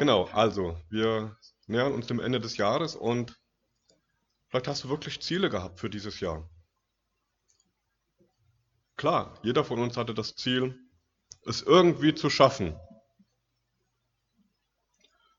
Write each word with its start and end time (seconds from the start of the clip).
Genau, 0.00 0.24
also 0.32 0.80
wir 0.88 1.36
nähern 1.66 1.92
uns 1.92 2.06
dem 2.06 2.20
Ende 2.20 2.40
des 2.40 2.56
Jahres 2.56 2.96
und 2.96 3.38
vielleicht 4.48 4.66
hast 4.66 4.84
du 4.84 4.88
wirklich 4.88 5.20
Ziele 5.20 5.50
gehabt 5.50 5.78
für 5.78 5.90
dieses 5.90 6.20
Jahr. 6.20 6.48
Klar, 8.96 9.38
jeder 9.42 9.62
von 9.62 9.78
uns 9.78 9.98
hatte 9.98 10.14
das 10.14 10.36
Ziel, 10.36 10.74
es 11.44 11.60
irgendwie 11.60 12.14
zu 12.14 12.30
schaffen. 12.30 12.80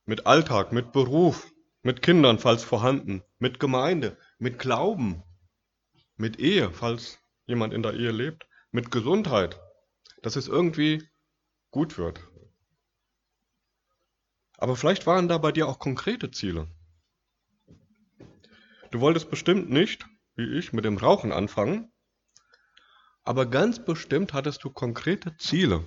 Mit 0.06 0.28
Alltag, 0.28 0.72
mit 0.72 0.92
Beruf, 0.92 1.52
mit 1.82 2.04
Kindern, 2.04 2.38
falls 2.38 2.64
vorhanden, 2.64 3.24
mit 3.40 3.60
Gemeinde, 3.60 4.16
mit 4.38 4.60
Glauben, 4.60 5.24
mit 6.18 6.40
Ehe, 6.40 6.72
falls 6.72 7.18
jemand 7.48 7.74
in 7.74 7.82
der 7.82 7.96
Ehe 7.96 8.12
lebt, 8.12 8.46
mit 8.70 8.92
Gesundheit, 8.92 9.60
dass 10.22 10.36
es 10.36 10.48
irgendwie 10.48 11.10
gut 11.72 11.98
wird. 11.98 12.31
Aber 14.62 14.76
vielleicht 14.76 15.08
waren 15.08 15.28
da 15.28 15.40
bei 15.40 15.52
dir 15.52 15.68
auch 15.68 15.80
konkrete 15.80 16.30
Ziele. 16.30 16.68
Du 18.92 19.00
wolltest 19.00 19.32
bestimmt 19.32 19.72
nicht, 19.72 20.06
wie 20.36 20.56
ich, 20.56 20.72
mit 20.72 20.86
dem 20.86 20.98
Rauchen 20.98 21.32
anfangen, 21.32 21.92
aber 23.24 23.48
ganz 23.48 23.84
bestimmt 23.84 24.34
hattest 24.34 24.64
du 24.64 24.70
konkrete 24.70 25.36
Ziele, 25.38 25.84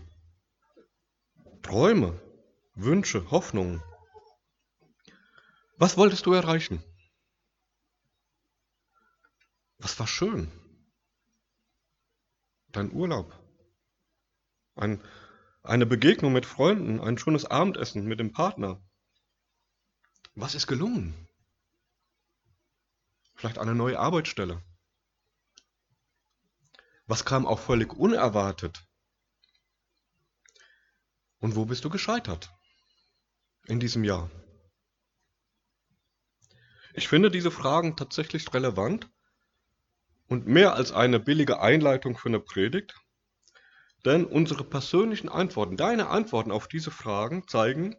Träume, 1.62 2.20
Wünsche, 2.74 3.30
Hoffnungen. 3.30 3.80
Was 5.76 5.96
wolltest 5.96 6.26
du 6.26 6.32
erreichen? 6.32 6.82
Was 9.78 9.96
war 10.00 10.08
schön? 10.08 10.50
Dein 12.72 12.90
Urlaub, 12.90 13.32
ein, 14.74 15.00
eine 15.64 15.86
Begegnung 15.86 16.32
mit 16.32 16.44
Freunden, 16.44 17.00
ein 17.00 17.16
schönes 17.16 17.46
Abendessen 17.46 18.04
mit 18.04 18.20
dem 18.20 18.32
Partner. 18.32 18.82
Was 20.34 20.54
ist 20.54 20.66
gelungen? 20.66 21.14
Vielleicht 23.34 23.58
eine 23.58 23.74
neue 23.74 23.98
Arbeitsstelle. 23.98 24.62
Was 27.06 27.24
kam 27.24 27.46
auch 27.46 27.58
völlig 27.58 27.94
unerwartet? 27.94 28.86
Und 31.38 31.56
wo 31.56 31.64
bist 31.64 31.84
du 31.84 31.90
gescheitert 31.90 32.50
in 33.66 33.80
diesem 33.80 34.04
Jahr? 34.04 34.30
Ich 36.92 37.08
finde 37.08 37.30
diese 37.30 37.50
Fragen 37.50 37.96
tatsächlich 37.96 38.52
relevant 38.52 39.10
und 40.28 40.46
mehr 40.46 40.74
als 40.74 40.92
eine 40.92 41.20
billige 41.20 41.60
Einleitung 41.60 42.16
für 42.16 42.28
eine 42.28 42.40
Predigt, 42.40 42.94
denn 44.04 44.24
unsere 44.24 44.64
persönlichen 44.64 45.28
Antworten, 45.28 45.76
deine 45.76 46.08
Antworten 46.08 46.50
auf 46.50 46.68
diese 46.68 46.90
Fragen 46.90 47.48
zeigen, 47.48 47.96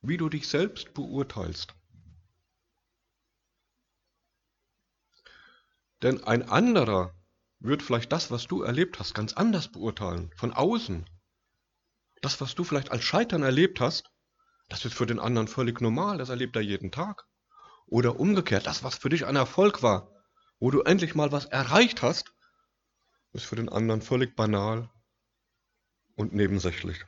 wie 0.00 0.16
du 0.16 0.28
dich 0.28 0.48
selbst 0.48 0.94
beurteilst. 0.94 1.74
Denn 6.02 6.24
ein 6.24 6.48
anderer 6.48 7.14
wird 7.60 7.82
vielleicht 7.82 8.10
das, 8.10 8.30
was 8.30 8.46
du 8.46 8.62
erlebt 8.62 8.98
hast, 8.98 9.14
ganz 9.14 9.34
anders 9.34 9.68
beurteilen, 9.68 10.32
von 10.36 10.52
außen. 10.52 11.08
Das, 12.20 12.40
was 12.40 12.54
du 12.54 12.64
vielleicht 12.64 12.90
als 12.90 13.04
Scheitern 13.04 13.42
erlebt 13.42 13.80
hast, 13.80 14.10
das 14.68 14.84
ist 14.84 14.94
für 14.94 15.06
den 15.06 15.20
anderen 15.20 15.48
völlig 15.48 15.80
normal, 15.80 16.18
das 16.18 16.28
erlebt 16.28 16.56
er 16.56 16.62
jeden 16.62 16.90
Tag. 16.90 17.26
Oder 17.86 18.18
umgekehrt, 18.18 18.66
das, 18.66 18.82
was 18.82 18.96
für 18.96 19.10
dich 19.10 19.26
ein 19.26 19.36
Erfolg 19.36 19.82
war, 19.82 20.10
wo 20.58 20.70
du 20.70 20.80
endlich 20.82 21.14
mal 21.14 21.30
was 21.30 21.44
erreicht 21.46 22.02
hast, 22.02 22.32
ist 23.32 23.44
für 23.44 23.56
den 23.56 23.68
anderen 23.68 24.02
völlig 24.02 24.34
banal 24.34 24.91
und 26.16 26.32
nebensächlich. 26.34 27.04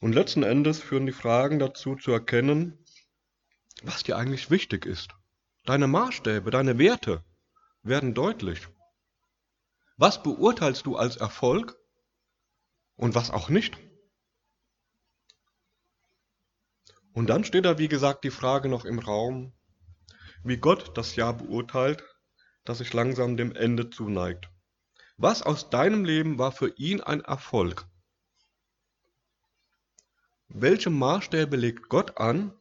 Und 0.00 0.12
letzten 0.12 0.42
Endes 0.42 0.80
führen 0.80 1.06
die 1.06 1.12
Fragen 1.12 1.58
dazu 1.58 1.96
zu 1.96 2.12
erkennen, 2.12 2.78
was 3.82 4.02
dir 4.02 4.16
eigentlich 4.16 4.50
wichtig 4.50 4.86
ist. 4.86 5.14
Deine 5.64 5.86
Maßstäbe, 5.86 6.50
deine 6.50 6.78
Werte 6.78 7.24
werden 7.82 8.14
deutlich. 8.14 8.68
Was 9.96 10.22
beurteilst 10.22 10.86
du 10.86 10.96
als 10.96 11.16
Erfolg 11.16 11.78
und 12.96 13.14
was 13.14 13.30
auch 13.30 13.48
nicht? 13.48 13.78
Und 17.12 17.28
dann 17.28 17.44
steht 17.44 17.64
da, 17.64 17.78
wie 17.78 17.88
gesagt, 17.88 18.24
die 18.24 18.30
Frage 18.30 18.68
noch 18.68 18.84
im 18.84 18.98
Raum, 18.98 19.52
wie 20.42 20.56
Gott 20.56 20.98
das 20.98 21.16
Jahr 21.16 21.32
beurteilt, 21.32 22.02
das 22.64 22.78
sich 22.78 22.92
langsam 22.92 23.36
dem 23.36 23.54
Ende 23.54 23.88
zuneigt. 23.88 24.50
Was 25.16 25.42
aus 25.42 25.70
deinem 25.70 26.04
Leben 26.04 26.38
war 26.38 26.50
für 26.50 26.74
ihn 26.76 27.00
ein 27.00 27.20
Erfolg? 27.20 27.86
Welche 30.48 30.90
Maßstäbe 30.90 31.56
legt 31.56 31.88
Gott 31.88 32.18
an, 32.18 32.52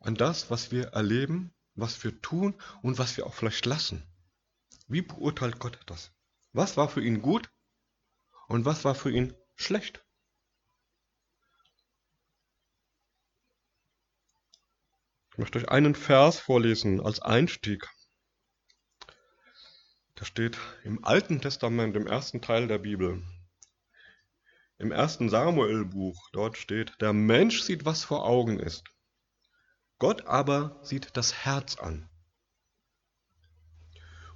an 0.00 0.14
das, 0.14 0.50
was 0.50 0.70
wir 0.70 0.88
erleben, 0.88 1.54
was 1.74 2.02
wir 2.04 2.20
tun 2.20 2.60
und 2.82 2.98
was 2.98 3.16
wir 3.16 3.26
auch 3.26 3.34
vielleicht 3.34 3.64
lassen? 3.66 4.02
Wie 4.86 5.02
beurteilt 5.02 5.58
Gott 5.58 5.78
das? 5.86 6.12
Was 6.52 6.76
war 6.76 6.88
für 6.88 7.02
ihn 7.02 7.22
gut 7.22 7.50
und 8.48 8.64
was 8.64 8.84
war 8.84 8.94
für 8.94 9.10
ihn 9.10 9.34
schlecht? 9.56 10.04
Ich 15.32 15.38
möchte 15.38 15.58
euch 15.58 15.68
einen 15.68 15.94
Vers 15.94 16.38
vorlesen 16.40 17.00
als 17.00 17.20
Einstieg. 17.20 17.88
Der 20.18 20.24
steht 20.24 20.58
im 20.82 21.04
Alten 21.04 21.40
Testament, 21.40 21.94
im 21.94 22.08
ersten 22.08 22.40
Teil 22.40 22.66
der 22.66 22.78
Bibel. 22.78 23.22
Im 24.78 24.90
ersten 24.90 25.28
Samuel-Buch, 25.28 26.30
dort 26.32 26.58
steht, 26.58 27.00
der 27.00 27.12
Mensch 27.12 27.62
sieht, 27.62 27.84
was 27.84 28.02
vor 28.02 28.24
Augen 28.24 28.58
ist. 28.58 28.82
Gott 29.98 30.26
aber 30.26 30.80
sieht 30.82 31.16
das 31.16 31.44
Herz 31.44 31.76
an. 31.76 32.08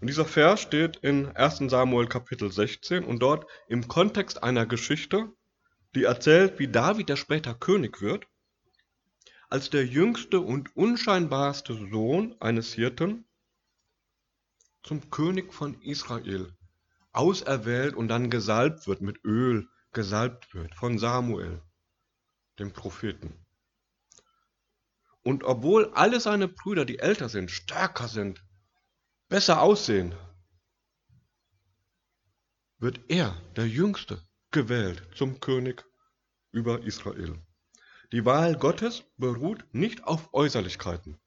Und 0.00 0.06
dieser 0.06 0.25
Vers 0.25 0.60
steht 0.60 0.97
in 0.98 1.28
1 1.28 1.71
Samuel 1.71 2.06
Kapitel 2.06 2.50
16 2.50 3.04
und 3.04 3.21
dort 3.21 3.48
im 3.69 3.88
Kontext 3.88 4.42
einer 4.42 4.66
Geschichte, 4.66 5.32
die 5.97 6.04
erzählt, 6.04 6.60
wie 6.60 6.69
David, 6.69 7.09
der 7.09 7.16
später 7.16 7.54
König 7.54 8.00
wird, 8.00 8.26
als 9.48 9.71
der 9.71 9.84
jüngste 9.84 10.41
und 10.41 10.76
unscheinbarste 10.76 11.75
Sohn 11.91 12.37
eines 12.41 12.72
Hirten 12.72 13.26
zum 14.82 15.10
König 15.10 15.53
von 15.53 15.81
Israel 15.82 16.53
auserwählt 17.12 17.94
und 17.94 18.09
dann 18.09 18.31
gesalbt 18.31 18.87
wird, 18.87 19.00
mit 19.00 19.25
Öl 19.25 19.69
gesalbt 19.93 20.54
wird 20.54 20.75
von 20.75 20.98
Samuel, 20.98 21.62
dem 22.59 22.72
Propheten. 22.72 23.44
Und 25.22 25.44
obwohl 25.44 25.92
alle 25.94 26.21
seine 26.21 26.48
Brüder, 26.48 26.84
die 26.84 26.98
älter 26.98 27.28
sind, 27.28 27.50
stärker 27.50 28.09
sind, 28.09 28.44
besser 29.28 29.60
aussehen, 29.62 30.15
wird 32.78 33.00
er, 33.09 33.41
der 33.54 33.69
Jüngste, 33.69 34.21
gewählt 34.50 35.06
zum 35.15 35.38
König 35.38 35.84
über 36.50 36.82
Israel. 36.82 37.41
Die 38.10 38.25
Wahl 38.25 38.56
Gottes 38.56 39.04
beruht 39.16 39.65
nicht 39.72 40.04
auf 40.04 40.34
Äußerlichkeiten, 40.34 41.19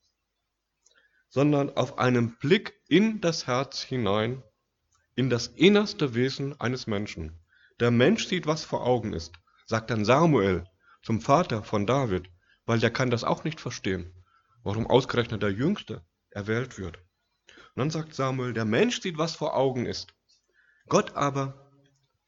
sondern 1.36 1.76
auf 1.76 2.00
einem 2.00 2.38
Blick 2.38 2.80
in 2.88 3.20
das 3.20 3.46
Herz 3.46 3.82
hinein, 3.82 4.42
in 5.16 5.30
das 5.30 5.48
innerste 5.48 6.16
Wesen 6.16 6.58
eines 6.62 6.88
Menschen. 6.88 7.38
Der 7.82 7.92
Mensch 7.92 8.28
sieht, 8.28 8.48
was 8.48 8.64
vor 8.64 8.88
Augen 8.88 9.12
ist, 9.12 9.34
sagt 9.66 9.90
dann 9.90 10.06
Samuel 10.06 10.64
zum 11.04 11.20
Vater 11.20 11.62
von 11.62 11.86
David, 11.86 12.30
weil 12.66 12.80
der 12.80 12.90
kann 12.90 13.10
das 13.10 13.26
auch 13.26 13.44
nicht 13.44 13.60
verstehen, 13.60 14.14
warum 14.64 14.88
ausgerechnet 14.88 15.44
der 15.44 15.52
Jüngste 15.52 16.06
erwählt 16.30 16.80
wird. 16.80 17.00
Und 17.50 17.76
dann 17.76 17.90
sagt 17.90 18.16
Samuel, 18.16 18.54
der 18.54 18.64
Mensch 18.64 19.02
sieht, 19.02 19.18
was 19.18 19.36
vor 19.36 19.58
Augen 19.58 19.86
ist. 19.86 20.14
Gott 20.88 21.18
aber 21.18 21.70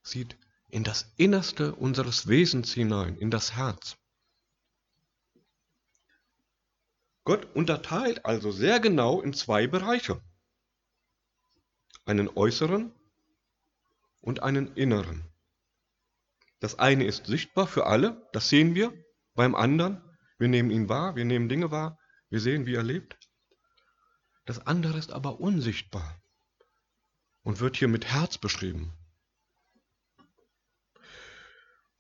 sieht 0.04 0.38
in 0.68 0.84
das 0.84 1.14
Innerste 1.16 1.76
unseres 1.76 2.28
Wesens 2.28 2.74
hinein, 2.74 3.16
in 3.16 3.32
das 3.32 3.56
Herz. 3.56 3.96
Gott 7.28 7.46
unterteilt 7.56 8.26
also 8.26 8.54
sehr 8.54 8.80
genau 8.80 9.20
in 9.20 9.34
zwei 9.34 9.68
Bereiche. 9.68 10.22
Einen 12.06 12.30
äußeren 12.30 12.94
und 14.22 14.44
einen 14.44 14.74
inneren. 14.76 15.26
Das 16.62 16.80
eine 16.80 17.04
ist 17.04 17.26
sichtbar 17.26 17.68
für 17.68 17.86
alle, 17.86 18.26
das 18.32 18.48
sehen 18.48 18.76
wir. 18.76 18.94
Beim 19.34 19.56
anderen, 19.56 20.02
wir 20.38 20.48
nehmen 20.48 20.72
ihn 20.72 20.88
wahr, 20.88 21.18
wir 21.18 21.26
nehmen 21.26 21.50
Dinge 21.50 21.70
wahr, 21.70 22.00
wir 22.30 22.40
sehen, 22.40 22.66
wie 22.66 22.76
er 22.76 22.84
lebt. 22.84 23.18
Das 24.46 24.66
andere 24.66 24.98
ist 24.98 25.12
aber 25.12 25.42
unsichtbar 25.42 26.22
und 27.44 27.60
wird 27.60 27.76
hier 27.76 27.90
mit 27.90 28.06
Herz 28.06 28.38
beschrieben. 28.38 28.94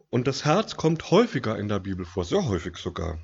Und 0.09 0.25
das 0.25 0.45
Herz 0.45 0.77
kommt 0.77 1.11
häufiger 1.11 1.59
in 1.59 1.67
der 1.67 1.79
Bibel 1.79 2.05
vor, 2.05 2.23
sehr 2.23 2.45
häufig 2.45 2.77
sogar. 2.77 3.19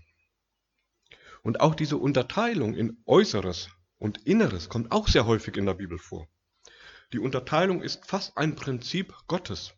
Und 1.43 1.61
auch 1.61 1.75
diese 1.75 1.97
Unterteilung 1.97 2.73
in 2.73 3.03
Äußeres 3.05 3.69
und 3.97 4.25
Inneres 4.25 4.69
kommt 4.69 4.91
auch 4.91 5.07
sehr 5.07 5.27
häufig 5.27 5.55
in 5.57 5.65
der 5.65 5.75
Bibel 5.75 5.99
vor. 5.99 6.27
Die 7.11 7.19
Unterteilung 7.19 7.81
ist 7.81 8.05
fast 8.07 8.37
ein 8.37 8.55
Prinzip 8.55 9.13
Gottes. 9.27 9.73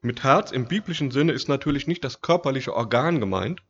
Mit 0.00 0.22
Herz 0.22 0.50
im 0.52 0.66
biblischen 0.66 1.10
Sinne 1.10 1.32
ist 1.32 1.48
natürlich 1.48 1.86
nicht 1.86 2.04
das 2.04 2.20
körperliche 2.20 2.74
Organ 2.74 3.20
gemeint. 3.20 3.62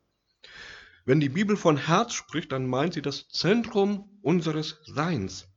Wenn 1.03 1.19
die 1.19 1.29
Bibel 1.29 1.57
von 1.57 1.77
Herz 1.77 2.13
spricht, 2.13 2.51
dann 2.51 2.67
meint 2.67 2.93
sie 2.93 3.01
das 3.01 3.27
Zentrum 3.29 4.19
unseres 4.21 4.79
Seins. 4.85 5.47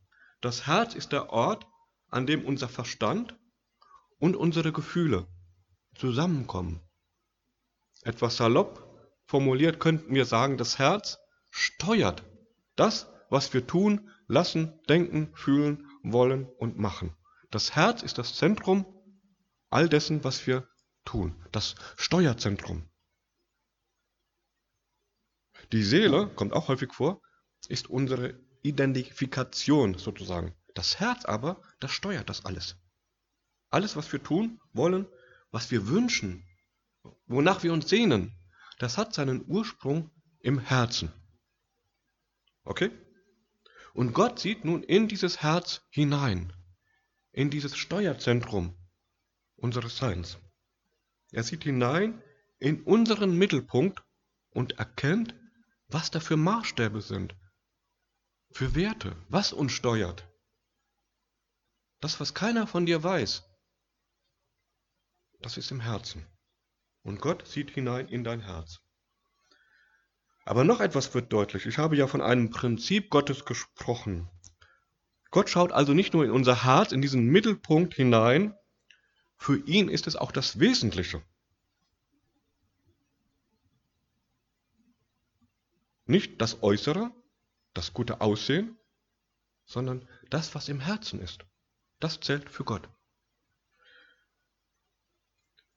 Das 0.41 0.67
Herz 0.67 0.95
ist 0.95 1.11
der 1.11 1.29
Ort, 1.31 1.67
an 2.09 2.25
dem 2.25 2.45
unser 2.45 2.67
Verstand 2.67 3.37
und 4.19 4.35
unsere 4.35 4.71
Gefühle 4.71 5.27
zusammenkommen. 5.95 6.81
Etwas 8.03 8.37
salopp 8.37 8.88
formuliert 9.29 9.79
könnten 9.79 10.15
wir 10.15 10.25
sagen, 10.25 10.57
das 10.57 10.79
Herz 10.79 11.19
steuert 11.51 12.23
das, 12.75 13.07
was 13.29 13.53
wir 13.53 13.67
tun, 13.67 14.09
lassen, 14.27 14.79
denken, 14.89 15.29
fühlen, 15.35 15.87
wollen 16.01 16.47
und 16.57 16.79
machen. 16.79 17.15
Das 17.51 17.75
Herz 17.75 18.01
ist 18.01 18.17
das 18.17 18.35
Zentrum 18.35 18.87
all 19.69 19.87
dessen, 19.87 20.23
was 20.23 20.47
wir 20.47 20.67
tun, 21.05 21.35
das 21.51 21.75
Steuerzentrum. 21.95 22.89
Die 25.71 25.83
Seele, 25.83 26.27
kommt 26.29 26.53
auch 26.53 26.67
häufig 26.67 26.91
vor, 26.91 27.21
ist 27.67 27.87
unsere 27.87 28.33
Identifikation 28.63 29.95
sozusagen. 29.95 30.55
Das 30.73 30.99
Herz 30.99 31.25
aber, 31.25 31.61
das 31.79 31.91
steuert 31.91 32.29
das 32.29 32.45
alles. 32.45 32.77
Alles, 33.69 33.95
was 33.95 34.11
wir 34.11 34.23
tun, 34.23 34.59
wollen, 34.73 35.05
was 35.51 35.69
wir 35.69 35.87
wünschen, 35.87 36.47
wonach 37.27 37.61
wir 37.61 37.73
uns 37.73 37.89
sehnen, 37.89 38.38
das 38.79 38.97
hat 38.97 39.13
seinen 39.13 39.45
Ursprung 39.47 40.09
im 40.39 40.57
Herzen. 40.59 41.11
Okay? 42.63 42.91
Und 43.93 44.13
Gott 44.13 44.39
sieht 44.39 44.65
nun 44.65 44.83
in 44.83 45.07
dieses 45.07 45.41
Herz 45.41 45.81
hinein, 45.89 46.53
in 47.31 47.49
dieses 47.49 47.77
Steuerzentrum 47.77 48.75
unseres 49.57 49.97
Seins. 49.97 50.37
Er 51.31 51.43
sieht 51.43 51.63
hinein 51.63 52.23
in 52.59 52.83
unseren 52.83 53.37
Mittelpunkt 53.37 54.01
und 54.51 54.79
erkennt, 54.79 55.35
was 55.87 56.09
da 56.11 56.19
für 56.19 56.37
Maßstäbe 56.37 57.01
sind, 57.01 57.35
für 58.51 58.75
Werte, 58.75 59.15
was 59.27 59.51
uns 59.53 59.73
steuert. 59.73 60.25
Das, 61.99 62.19
was 62.19 62.33
keiner 62.33 62.65
von 62.65 62.85
dir 62.85 63.03
weiß, 63.03 63.43
das 65.41 65.57
ist 65.57 65.71
im 65.71 65.81
Herzen. 65.81 66.25
Und 67.09 67.21
Gott 67.21 67.47
sieht 67.47 67.71
hinein 67.71 68.07
in 68.07 68.23
dein 68.23 68.41
Herz. 68.41 68.81
Aber 70.45 70.63
noch 70.63 70.79
etwas 70.79 71.11
wird 71.15 71.33
deutlich. 71.33 71.65
Ich 71.65 71.79
habe 71.79 71.95
ja 71.95 72.05
von 72.05 72.21
einem 72.21 72.51
Prinzip 72.51 73.09
Gottes 73.09 73.45
gesprochen. 73.45 74.29
Gott 75.31 75.49
schaut 75.49 75.71
also 75.71 75.95
nicht 75.95 76.13
nur 76.13 76.23
in 76.23 76.29
unser 76.29 76.65
Herz, 76.65 76.91
in 76.91 77.01
diesen 77.01 77.25
Mittelpunkt 77.25 77.95
hinein, 77.95 78.53
für 79.37 79.57
ihn 79.57 79.89
ist 79.89 80.05
es 80.05 80.17
auch 80.17 80.31
das 80.31 80.59
Wesentliche. 80.59 81.23
Nicht 86.05 86.39
das 86.39 86.61
Äußere, 86.61 87.09
das 87.73 87.91
gute 87.91 88.21
Aussehen, 88.21 88.77
sondern 89.65 90.07
das, 90.29 90.53
was 90.53 90.69
im 90.69 90.79
Herzen 90.79 91.19
ist. 91.19 91.43
Das 91.99 92.19
zählt 92.19 92.51
für 92.51 92.65
Gott. 92.65 92.87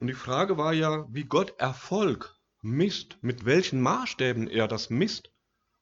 Und 0.03 0.07
die 0.07 0.15
Frage 0.15 0.57
war 0.57 0.73
ja, 0.73 1.05
wie 1.13 1.23
Gott 1.23 1.57
Erfolg 1.61 2.37
misst, 2.61 3.23
mit 3.23 3.45
welchen 3.45 3.79
Maßstäben 3.79 4.49
er 4.49 4.67
das 4.67 4.89
misst 4.89 5.31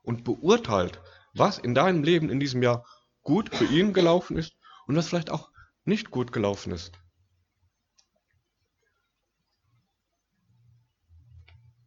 und 0.03 0.23
beurteilt, 0.23 1.01
was 1.33 1.57
in 1.57 1.73
deinem 1.73 2.03
Leben 2.03 2.29
in 2.29 2.39
diesem 2.39 2.61
Jahr 2.61 2.85
gut 3.23 3.49
für 3.55 3.65
ihn 3.65 3.93
gelaufen 3.93 4.37
ist 4.37 4.55
und 4.85 4.95
was 4.95 5.07
vielleicht 5.07 5.31
auch 5.31 5.49
nicht 5.85 6.11
gut 6.11 6.31
gelaufen 6.31 6.71
ist. 6.71 6.99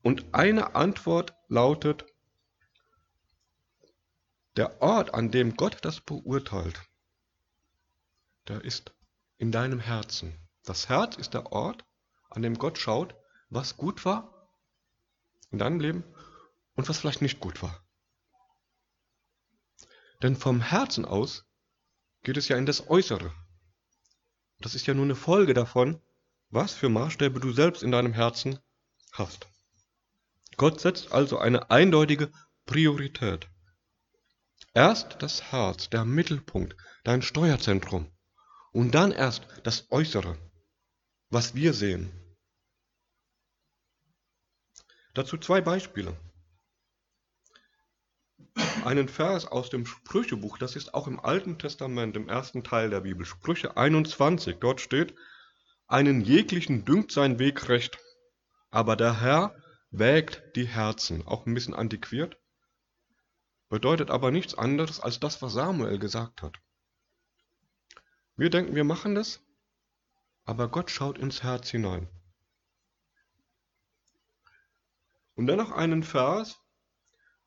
Und 0.03 0.35
eine 0.35 0.75
Antwort 0.75 1.37
lautet, 1.47 2.05
der 4.57 4.83
Ort, 4.83 5.15
an 5.15 5.31
dem 5.31 5.55
Gott 5.55 5.79
das 5.83 6.01
beurteilt, 6.01 6.83
der 8.49 8.65
ist 8.65 8.93
in 9.37 9.53
deinem 9.53 9.79
Herzen. 9.79 10.37
Das 10.65 10.89
Herz 10.89 11.15
ist 11.15 11.35
der 11.35 11.53
Ort, 11.53 11.85
an 12.35 12.43
dem 12.43 12.59
Gott 12.59 12.79
schaut, 12.79 13.15
was 13.49 13.77
gut 13.77 14.05
war 14.05 14.51
in 15.51 15.59
deinem 15.59 15.81
Leben 15.81 16.05
und 16.75 16.89
was 16.89 16.99
vielleicht 16.99 17.23
nicht 17.23 17.41
gut 17.41 17.63
war. 17.63 17.85
Denn 20.23 20.37
vom 20.37 20.61
Herzen 20.61 21.05
aus 21.05 21.45
geht 22.23 22.37
es 22.37 22.49
ja 22.49 22.57
in 22.57 22.67
das 22.67 22.89
Äußere. 22.89 23.33
Das 24.59 24.75
ist 24.75 24.87
ja 24.87 24.95
nur 24.95 25.05
eine 25.05 25.15
Folge 25.15 25.55
davon, 25.55 26.01
was 26.51 26.73
für 26.73 26.89
Maßstäbe 26.89 27.41
du 27.41 27.53
selbst 27.53 27.83
in 27.83 27.91
deinem 27.91 28.13
Herzen 28.13 28.59
hast. 29.13 29.47
Gott 30.57 30.81
setzt 30.81 31.13
also 31.13 31.39
eine 31.39 31.71
eindeutige 31.71 32.33
Priorität. 32.65 33.49
Erst 34.73 35.23
das 35.23 35.53
Herz, 35.53 35.91
der 35.91 36.05
Mittelpunkt, 36.05 36.77
dein 37.05 37.23
Steuerzentrum. 37.23 38.11
Und 38.73 38.93
dann 38.93 39.13
erst 39.13 39.47
das 39.63 39.91
Äußere, 39.91 40.37
was 41.31 41.55
wir 41.55 41.75
sehen. 41.75 42.24
Dazu 45.15 45.39
zwei 45.39 45.61
Beispiele. 45.61 46.17
Einen 48.85 49.09
Vers 49.09 49.47
aus 49.47 49.71
dem 49.71 49.87
Sprüchebuch, 49.87 50.59
das 50.59 50.75
ist 50.75 50.93
auch 50.93 51.07
im 51.07 51.21
Alten 51.21 51.57
Testament, 51.59 52.17
im 52.17 52.29
ersten 52.29 52.65
Teil 52.65 52.91
der 52.91 53.01
Bibel, 53.01 53.25
Sprüche 53.25 53.77
21. 53.77 54.57
Dort 54.61 54.81
steht, 54.81 55.15
einen 55.87 56.21
jeglichen 56.21 56.85
dünkt 56.85 57.13
sein 57.13 57.39
Weg 57.39 57.69
recht, 57.69 57.99
aber 58.71 58.97
der 58.97 59.21
Herr 59.21 59.57
wägt 59.91 60.57
die 60.57 60.67
Herzen, 60.67 61.25
auch 61.27 61.47
ein 61.47 61.55
bisschen 61.55 61.75
antiquiert, 61.75 62.37
bedeutet 63.69 64.11
aber 64.11 64.33
nichts 64.33 64.55
anderes 64.55 64.99
als 64.99 65.21
das, 65.21 65.41
was 65.43 65.53
Samuel 65.53 66.01
gesagt 66.01 66.43
hat. 66.43 66.59
Wir 68.37 68.51
denken, 68.51 68.75
wir 68.75 68.85
machen 68.85 69.15
das, 69.15 69.41
aber 70.45 70.69
Gott 70.69 70.91
schaut 70.91 71.19
ins 71.19 71.45
Herz 71.45 71.71
hinein. 71.71 72.09
Und 75.35 75.47
dann 75.47 75.59
noch 75.59 75.73
einen 75.73 76.03
Vers, 76.03 76.61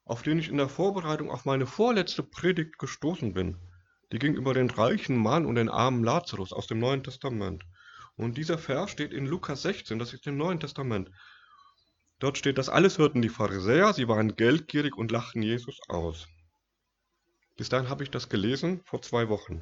auf 0.04 0.22
den 0.22 0.40
ich 0.40 0.50
in 0.50 0.58
der 0.58 0.70
Vorbereitung 0.70 1.30
auf 1.30 1.46
meine 1.46 1.66
vorletzte 1.66 2.24
Predigt 2.24 2.80
gestoßen 2.80 3.34
bin. 3.34 3.58
Die 4.12 4.20
ging 4.20 4.36
über 4.36 4.54
den 4.54 4.70
reichen 4.70 5.18
Mann 5.18 5.46
und 5.46 5.56
den 5.56 5.70
armen 5.70 6.04
Lazarus 6.04 6.54
aus 6.54 6.68
dem 6.68 6.80
Neuen 6.80 7.04
Testament. 7.04 7.64
Und 8.16 8.38
dieser 8.38 8.58
Vers 8.58 8.92
steht 8.92 9.14
in 9.14 9.26
Lukas 9.26 9.62
16, 9.62 10.00
das 10.00 10.14
ist 10.14 10.26
im 10.28 10.38
Neuen 10.38 10.60
Testament. 10.60 11.12
Dort 12.20 12.38
steht, 12.38 12.58
das 12.58 12.70
alles 12.70 12.98
hörten 12.98 13.22
die 13.22 13.30
Pharisäer, 13.30 13.94
sie 13.94 14.08
waren 14.08 14.36
geldgierig 14.36 14.98
und 14.98 15.12
lachten 15.12 15.44
Jesus 15.44 15.80
aus. 15.88 16.28
Bis 17.58 17.70
dahin 17.70 17.90
habe 17.90 18.04
ich 18.04 18.12
das 18.12 18.30
gelesen, 18.30 18.82
vor 18.86 19.02
zwei 19.02 19.30
Wochen. 19.30 19.62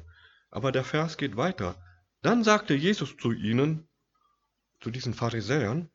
Aber 0.50 0.72
der 0.72 0.84
Vers 0.84 1.16
geht 1.16 1.36
weiter. 1.36 1.76
Dann 2.22 2.44
sagte 2.44 2.74
Jesus 2.74 3.16
zu 3.16 3.32
ihnen, 3.32 3.88
zu 4.80 4.90
diesen 4.90 5.12
Pharisäern, 5.12 5.90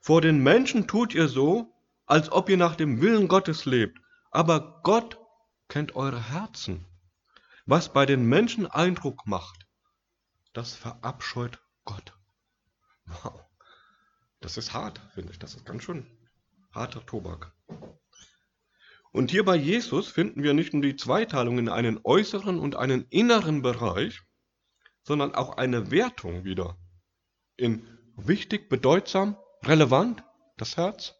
vor 0.00 0.20
den 0.20 0.42
Menschen 0.42 0.86
tut 0.86 1.14
ihr 1.14 1.28
so, 1.28 1.74
als 2.06 2.30
ob 2.30 2.48
ihr 2.48 2.56
nach 2.56 2.76
dem 2.76 3.00
Willen 3.00 3.28
Gottes 3.28 3.64
lebt, 3.64 3.98
aber 4.30 4.80
Gott 4.82 5.18
kennt 5.68 5.96
eure 5.96 6.30
Herzen. 6.30 6.84
Was 7.66 7.92
bei 7.92 8.06
den 8.06 8.26
Menschen 8.26 8.66
Eindruck 8.66 9.26
macht, 9.26 9.66
das 10.52 10.74
verabscheut 10.74 11.60
Gott. 11.84 12.16
Wow. 13.06 13.40
Das 14.40 14.56
ist 14.56 14.72
hart, 14.72 15.00
finde 15.14 15.32
ich. 15.32 15.38
Das 15.38 15.54
ist 15.54 15.64
ganz 15.64 15.82
schön 15.82 16.06
harter 16.70 17.04
Tobak. 17.04 17.52
Und 19.10 19.30
hier 19.30 19.44
bei 19.44 19.56
Jesus 19.56 20.08
finden 20.08 20.42
wir 20.42 20.52
nicht 20.54 20.74
nur 20.74 20.82
die 20.82 20.96
Zweiteilung 20.96 21.58
in 21.58 21.68
einen 21.68 21.98
äußeren 22.04 22.58
und 22.58 22.76
einen 22.76 23.06
inneren 23.08 23.62
Bereich, 23.62 24.22
sondern 25.02 25.34
auch 25.34 25.56
eine 25.56 25.90
Wertung 25.90 26.44
wieder 26.44 26.76
in 27.56 27.86
wichtig, 28.16 28.68
bedeutsam, 28.68 29.36
relevant, 29.68 30.22
das 30.56 30.76
Herz, 30.76 31.14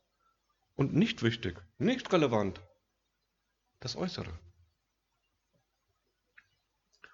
und 0.75 0.95
nicht 0.95 1.23
wichtig, 1.23 1.63
nicht 1.79 2.13
relevant, 2.13 2.61
das 3.81 3.97
Äußere. 3.97 4.39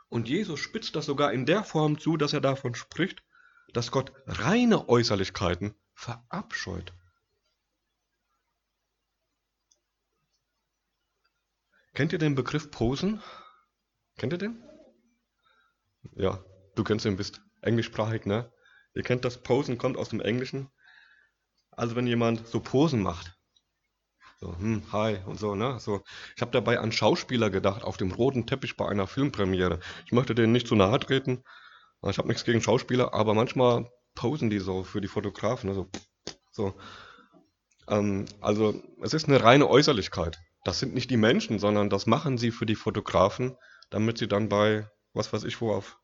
Und 0.08 0.28
Jesus 0.28 0.60
spitzt 0.60 0.94
das 0.94 1.06
sogar 1.06 1.32
in 1.32 1.46
der 1.46 1.64
Form 1.64 1.98
zu, 1.98 2.16
dass 2.16 2.32
er 2.32 2.40
davon 2.40 2.74
spricht, 2.74 3.22
dass 3.72 3.90
Gott 3.90 4.12
reine 4.26 4.88
Äußerlichkeiten 4.88 5.74
verabscheut. 5.94 6.92
Kennt 11.94 12.12
ihr 12.12 12.18
den 12.18 12.34
Begriff 12.34 12.70
Posen? 12.70 13.22
Kennt 14.16 14.32
ihr 14.32 14.38
den? 14.38 14.62
Ja, 16.14 16.44
du 16.74 16.84
kennst 16.84 17.06
ihn, 17.06 17.16
bist 17.16 17.40
englischsprachig, 17.60 18.26
ne? 18.26 18.52
Ihr 18.94 19.02
kennt 19.02 19.24
das 19.24 19.42
Posen, 19.42 19.78
kommt 19.78 19.96
aus 19.96 20.10
dem 20.10 20.20
Englischen. 20.20 20.70
Also 21.72 21.96
wenn 21.96 22.06
jemand 22.06 22.46
so 22.46 22.60
Posen 22.60 23.02
macht. 23.02 23.36
So, 24.40 24.56
hm, 24.56 24.82
hi 24.92 25.18
und 25.26 25.38
so, 25.38 25.54
ne? 25.54 25.78
So, 25.78 26.02
ich 26.34 26.42
habe 26.42 26.50
dabei 26.50 26.80
an 26.80 26.90
Schauspieler 26.92 27.48
gedacht 27.48 27.84
auf 27.84 27.96
dem 27.96 28.10
roten 28.10 28.46
Teppich 28.46 28.76
bei 28.76 28.88
einer 28.88 29.06
Filmpremiere. 29.06 29.78
Ich 30.04 30.12
möchte 30.12 30.34
denen 30.34 30.52
nicht 30.52 30.66
zu 30.66 30.74
nahe 30.74 30.98
treten. 30.98 31.44
Ich 32.08 32.18
habe 32.18 32.28
nichts 32.28 32.44
gegen 32.44 32.60
Schauspieler, 32.60 33.14
aber 33.14 33.34
manchmal 33.34 33.88
posen 34.16 34.50
die 34.50 34.58
so 34.58 34.82
für 34.82 35.00
die 35.00 35.08
Fotografen. 35.08 35.68
Also, 35.68 35.88
so. 36.50 36.74
Ähm, 37.88 38.26
also 38.40 38.82
es 39.00 39.14
ist 39.14 39.28
eine 39.28 39.42
reine 39.42 39.68
Äußerlichkeit. 39.68 40.40
Das 40.64 40.80
sind 40.80 40.94
nicht 40.94 41.10
die 41.10 41.16
Menschen, 41.16 41.58
sondern 41.58 41.88
das 41.90 42.06
machen 42.06 42.38
sie 42.38 42.50
für 42.50 42.66
die 42.66 42.74
Fotografen, 42.74 43.56
damit 43.90 44.18
sie 44.18 44.28
dann 44.28 44.48
bei, 44.48 44.90
was 45.12 45.32
weiß 45.32 45.44
ich 45.44 45.60
wo, 45.60 45.72
auf 45.72 45.98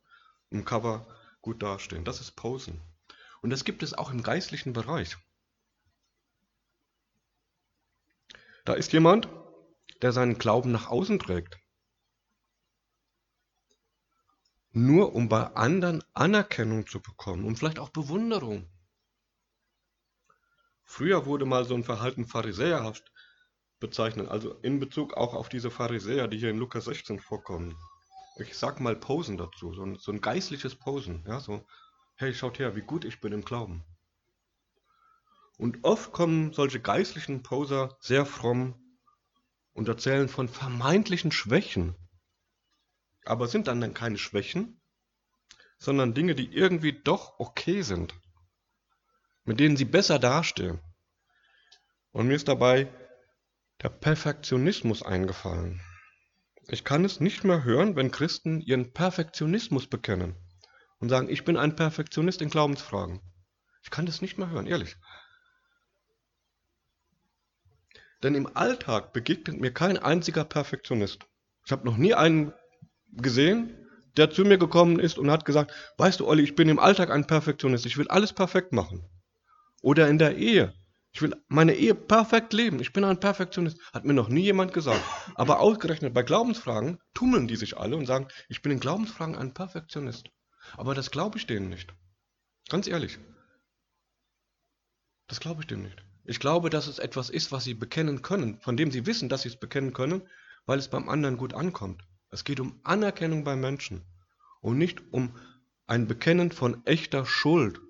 dem 0.53 0.65
Cover 0.65 1.07
gut 1.43 1.63
dastehen. 1.63 2.05
Das 2.05 2.21
ist 2.21 2.37
Posen. 2.37 2.81
Und 3.43 3.51
das 3.51 3.65
gibt 3.65 3.83
es 3.83 3.95
auch 3.95 4.13
im 4.13 4.23
geistlichen 4.23 4.73
Bereich. 4.73 5.17
Da 8.69 8.75
ist 8.75 8.93
jemand, 8.93 9.31
der 10.03 10.13
seinen 10.13 10.37
Glauben 10.37 10.73
nach 10.73 10.89
außen 10.89 11.19
trägt. 11.19 11.59
Nur 14.73 15.15
um 15.15 15.31
bei 15.31 15.43
anderen 15.55 16.05
Anerkennung 16.13 16.87
zu 16.87 17.01
bekommen 17.01 17.47
und 17.47 17.57
vielleicht 17.57 17.79
auch 17.79 17.89
Bewunderung. 17.89 18.71
Früher 20.85 21.25
wurde 21.25 21.47
mal 21.47 21.65
so 21.65 21.77
ein 21.77 21.83
Verhalten 21.83 22.27
pharisäerhaft 22.27 23.11
bezeichnet, 23.81 24.29
also 24.29 24.53
in 24.57 24.81
Bezug 24.81 25.15
auch 25.15 25.33
auf 25.33 25.49
diese 25.49 25.71
Pharisäer, 25.71 26.29
die 26.29 26.37
hier 26.37 26.51
in 26.51 26.59
Lukas 26.59 26.85
16 26.85 27.21
vorkommen. 27.21 27.75
Ich 28.37 28.55
sag 28.55 28.81
mal 28.81 28.97
Posen 28.97 29.39
dazu, 29.39 29.73
so 29.73 29.83
ein, 29.83 29.97
so 29.97 30.13
ein 30.13 30.21
geistliches 30.21 30.75
Posen, 30.75 31.25
ja, 31.27 31.41
so, 31.41 31.65
hey, 32.17 32.35
schaut 32.35 32.59
her, 32.59 32.77
wie 32.77 32.83
gut 32.83 33.07
ich 33.07 33.23
bin 33.23 33.33
im 33.33 33.47
Glauben. 33.47 33.83
Und 35.59 35.85
oft 35.85 36.13
kommen 36.13 36.53
solche 36.53 36.81
geistlichen 36.81 37.43
Poser 37.43 37.97
sehr 38.01 38.25
fromm 38.25 38.97
und 39.73 39.89
erzählen 39.89 40.29
von 40.29 40.49
vermeintlichen 40.49 41.33
Schwächen. 41.33 41.97
Aber 43.25 43.49
sind 43.49 43.67
dann, 43.67 43.81
dann 43.81 43.93
keine 43.93 44.19
Schwächen, 44.19 44.81
sondern 45.79 46.15
Dinge, 46.15 46.37
die 46.37 46.53
irgendwie 46.53 46.93
doch 46.93 47.39
okay 47.41 47.83
sind, 47.83 48.15
mit 49.45 49.59
denen 49.59 49.77
sie 49.77 49.85
besser 49.85 50.21
dastehen. 50.21 50.81
Und 52.13 52.29
mir 52.29 52.35
ist 52.35 52.49
dabei 52.49 52.89
der 53.83 53.91
Perfektionismus 53.91 55.03
eingefallen. 55.03 55.81
Ich 56.69 56.85
kann 56.85 57.05
es 57.05 57.19
nicht 57.19 57.43
mehr 57.45 57.65
hören, 57.65 57.97
wenn 57.97 58.13
Christen 58.13 58.61
ihren 58.61 58.93
Perfektionismus 58.93 59.89
bekennen 59.89 60.37
und 60.99 61.09
sagen, 61.09 61.29
ich 61.29 61.45
bin 61.45 61.57
ein 61.57 61.77
Perfektionist 61.77 62.43
in 62.43 62.51
Glaubensfragen. 62.51 63.21
Ich 63.83 63.91
kann 63.91 64.07
das 64.07 64.23
nicht 64.23 64.39
mehr 64.39 64.51
hören, 64.51 64.67
ehrlich. 64.67 64.97
Denn 68.23 68.35
im 68.35 68.57
Alltag 68.57 69.13
begegnet 69.13 69.61
mir 69.61 69.73
kein 69.73 69.97
einziger 69.97 70.45
Perfektionist. 70.45 71.21
Ich 71.65 71.73
habe 71.73 71.87
noch 71.87 71.97
nie 71.97 72.15
einen 72.15 72.53
gesehen, 73.13 73.87
der 74.17 74.31
zu 74.31 74.45
mir 74.45 74.59
gekommen 74.59 74.99
ist 74.99 75.19
und 75.19 75.31
hat 75.31 75.45
gesagt, 75.45 75.73
weißt 75.99 76.21
du, 76.21 76.27
Olli, 76.27 76.43
ich 76.43 76.57
bin 76.57 76.69
im 76.69 76.79
Alltag 76.79 77.11
ein 77.11 77.27
Perfektionist, 77.27 77.87
ich 77.87 77.97
will 77.97 78.09
alles 78.09 78.33
perfekt 78.33 78.73
machen. 78.73 79.09
Oder 79.83 80.09
in 80.09 80.19
der 80.19 80.37
Ehe. 80.37 80.75
Ich 81.13 81.23
will 81.23 81.35
meine 81.49 81.75
Ehe 81.75 81.95
perfekt 81.95 82.53
leben. 82.53 82.81
Ich 82.81 82.93
bin 82.93 83.05
ein 83.05 83.21
Perfektionist. 83.21 83.81
Hat 83.93 84.05
mir 84.05 84.13
noch 84.13 84.29
nie 84.29 84.43
jemand 84.43 84.73
gesagt. 84.73 85.03
Aber 85.35 85.61
ausgerechnet 85.61 86.15
bei 86.15 86.23
Glaubensfragen 86.23 86.99
tummeln 87.15 87.49
die 87.49 87.57
sich 87.57 87.79
alle 87.79 87.97
und 87.97 88.07
sagen, 88.07 88.29
ich 88.49 88.61
bin 88.61 88.73
in 88.73 88.81
Glaubensfragen 88.81 89.37
ein 89.37 89.55
Perfektionist. 89.55 90.29
Aber 90.77 90.95
das 90.95 91.11
glaube 91.11 91.39
ich 91.39 91.47
denen 91.47 91.71
nicht. 91.71 91.95
Ganz 92.69 92.87
ehrlich. 92.87 93.19
Das 95.29 95.41
glaube 95.41 95.63
ich 95.63 95.67
denen 95.67 95.85
nicht. 95.85 96.08
Ich 96.29 96.41
glaube, 96.41 96.69
dass 96.69 96.89
es 96.89 96.99
etwas 96.99 97.31
ist, 97.31 97.53
was 97.53 97.65
sie 97.65 97.73
bekennen 97.73 98.21
können, 98.21 98.61
von 98.61 98.77
dem 98.77 98.91
sie 98.91 99.07
wissen, 99.07 99.31
dass 99.31 99.43
sie 99.43 99.49
es 99.49 99.59
bekennen 99.59 99.95
können, 99.95 100.21
weil 100.67 100.79
es 100.79 100.89
beim 100.89 101.09
anderen 101.09 101.39
gut 101.39 101.55
ankommt. 101.55 102.03
Es 102.31 102.45
geht 102.45 102.61
um 102.61 102.79
Anerkennung 102.85 103.45
beim 103.45 103.61
Menschen 103.61 104.05
und 104.61 104.77
nicht 104.77 105.01
um 105.11 105.35
ein 105.87 106.07
Bekennen 106.07 106.53
von 106.53 106.85
echter 106.85 107.25
Schuld 107.25 107.81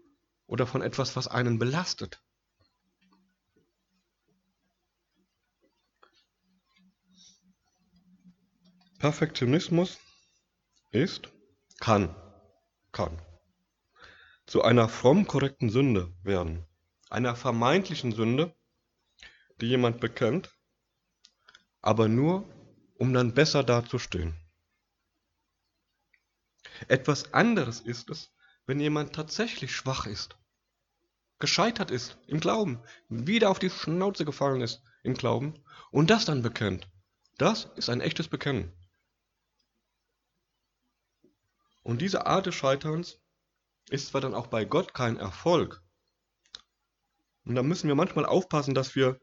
oder 0.47 0.68
von 0.68 0.83
etwas, 0.83 1.16
was 1.16 1.26
einen 1.26 1.59
belastet. 1.59 2.23
Perfektionismus 9.00 9.99
ist, 10.92 11.28
kann, 11.80 12.14
kann 12.92 13.21
zu 14.47 14.62
einer 14.62 14.88
fromm 14.88 15.26
korrekten 15.26 15.71
Sünde 15.71 16.14
werden 16.23 16.64
einer 17.11 17.37
vermeintlichen 17.37 18.12
Sünde, 18.12 18.55
die 19.61 19.67
jemand 19.67 20.00
bekennt, 20.00 20.55
aber 21.81 22.09
nur, 22.09 22.49
um 22.95 23.12
dann 23.12 23.35
besser 23.35 23.65
dazustehen. 23.65 24.37
Etwas 26.87 27.33
anderes 27.33 27.81
ist 27.81 28.11
es, 28.11 28.33
wenn 28.67 28.81
jemand 28.81 29.15
tatsächlich 29.15 29.75
schwach 29.75 30.07
ist, 30.07 30.37
gescheitert 31.38 31.91
ist 31.91 32.19
im 32.27 32.41
Glauben, 32.41 32.83
wieder 33.09 33.50
auf 33.50 33.59
die 33.59 33.71
Schnauze 33.71 34.25
gefallen 34.25 34.61
ist 34.61 34.83
im 35.03 35.15
Glauben 35.15 35.55
und 35.91 36.11
das 36.11 36.25
dann 36.25 36.43
bekennt. 36.43 36.88
Das 37.38 37.65
ist 37.77 37.88
ein 37.88 38.00
echtes 38.00 38.29
Bekennen. 38.29 38.73
Und 41.83 42.03
diese 42.03 42.27
Art 42.27 42.47
des 42.47 42.55
Scheiterns 42.55 43.19
ist 43.88 44.09
zwar 44.09 44.21
dann 44.21 44.35
auch 44.35 44.49
bei 44.49 44.65
Gott 44.65 44.93
kein 44.93 45.17
Erfolg, 45.17 45.83
und 47.49 47.55
da 47.55 47.62
müssen 47.62 47.88
wir 47.88 47.95
manchmal 47.95 48.26
aufpassen, 48.26 48.75
dass 48.75 48.95
wir 48.95 49.19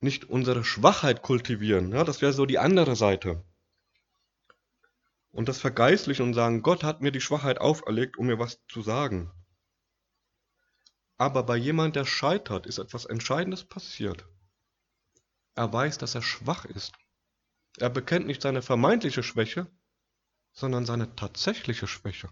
nicht 0.00 0.24
unsere 0.24 0.64
Schwachheit 0.64 1.22
kultivieren. 1.22 1.92
Ja, 1.92 2.02
das 2.02 2.22
wäre 2.22 2.32
so 2.32 2.46
die 2.46 2.58
andere 2.58 2.96
Seite. 2.96 3.44
Und 5.30 5.48
das 5.48 5.60
vergeistlichen 5.60 6.24
und 6.24 6.34
sagen, 6.34 6.62
Gott 6.62 6.82
hat 6.82 7.02
mir 7.02 7.12
die 7.12 7.20
Schwachheit 7.20 7.60
auferlegt, 7.60 8.16
um 8.16 8.26
mir 8.26 8.38
was 8.38 8.58
zu 8.68 8.80
sagen. 8.80 9.30
Aber 11.18 11.42
bei 11.42 11.56
jemand, 11.56 11.94
der 11.94 12.06
scheitert, 12.06 12.66
ist 12.66 12.78
etwas 12.78 13.04
Entscheidendes 13.04 13.64
passiert. 13.64 14.26
Er 15.54 15.70
weiß, 15.70 15.98
dass 15.98 16.14
er 16.14 16.22
schwach 16.22 16.64
ist. 16.64 16.94
Er 17.78 17.90
bekennt 17.90 18.26
nicht 18.26 18.40
seine 18.40 18.62
vermeintliche 18.62 19.22
Schwäche, 19.22 19.70
sondern 20.52 20.86
seine 20.86 21.14
tatsächliche 21.16 21.86
Schwäche. 21.86 22.30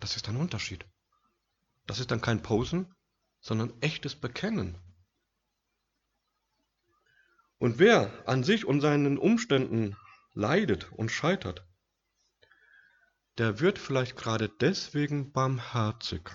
Das 0.00 0.16
ist 0.16 0.28
ein 0.28 0.36
Unterschied. 0.36 0.84
Das 1.86 2.00
ist 2.00 2.10
dann 2.10 2.20
kein 2.20 2.42
Posen, 2.42 2.92
sondern 3.40 3.72
echtes 3.80 4.14
Bekennen. 4.14 4.78
Und 7.58 7.78
wer 7.78 8.26
an 8.26 8.42
sich 8.44 8.64
und 8.64 8.80
seinen 8.80 9.18
Umständen 9.18 9.96
leidet 10.32 10.90
und 10.92 11.10
scheitert, 11.10 11.66
der 13.38 13.60
wird 13.60 13.78
vielleicht 13.78 14.16
gerade 14.16 14.48
deswegen 14.48 15.32
barmherzig 15.32 16.30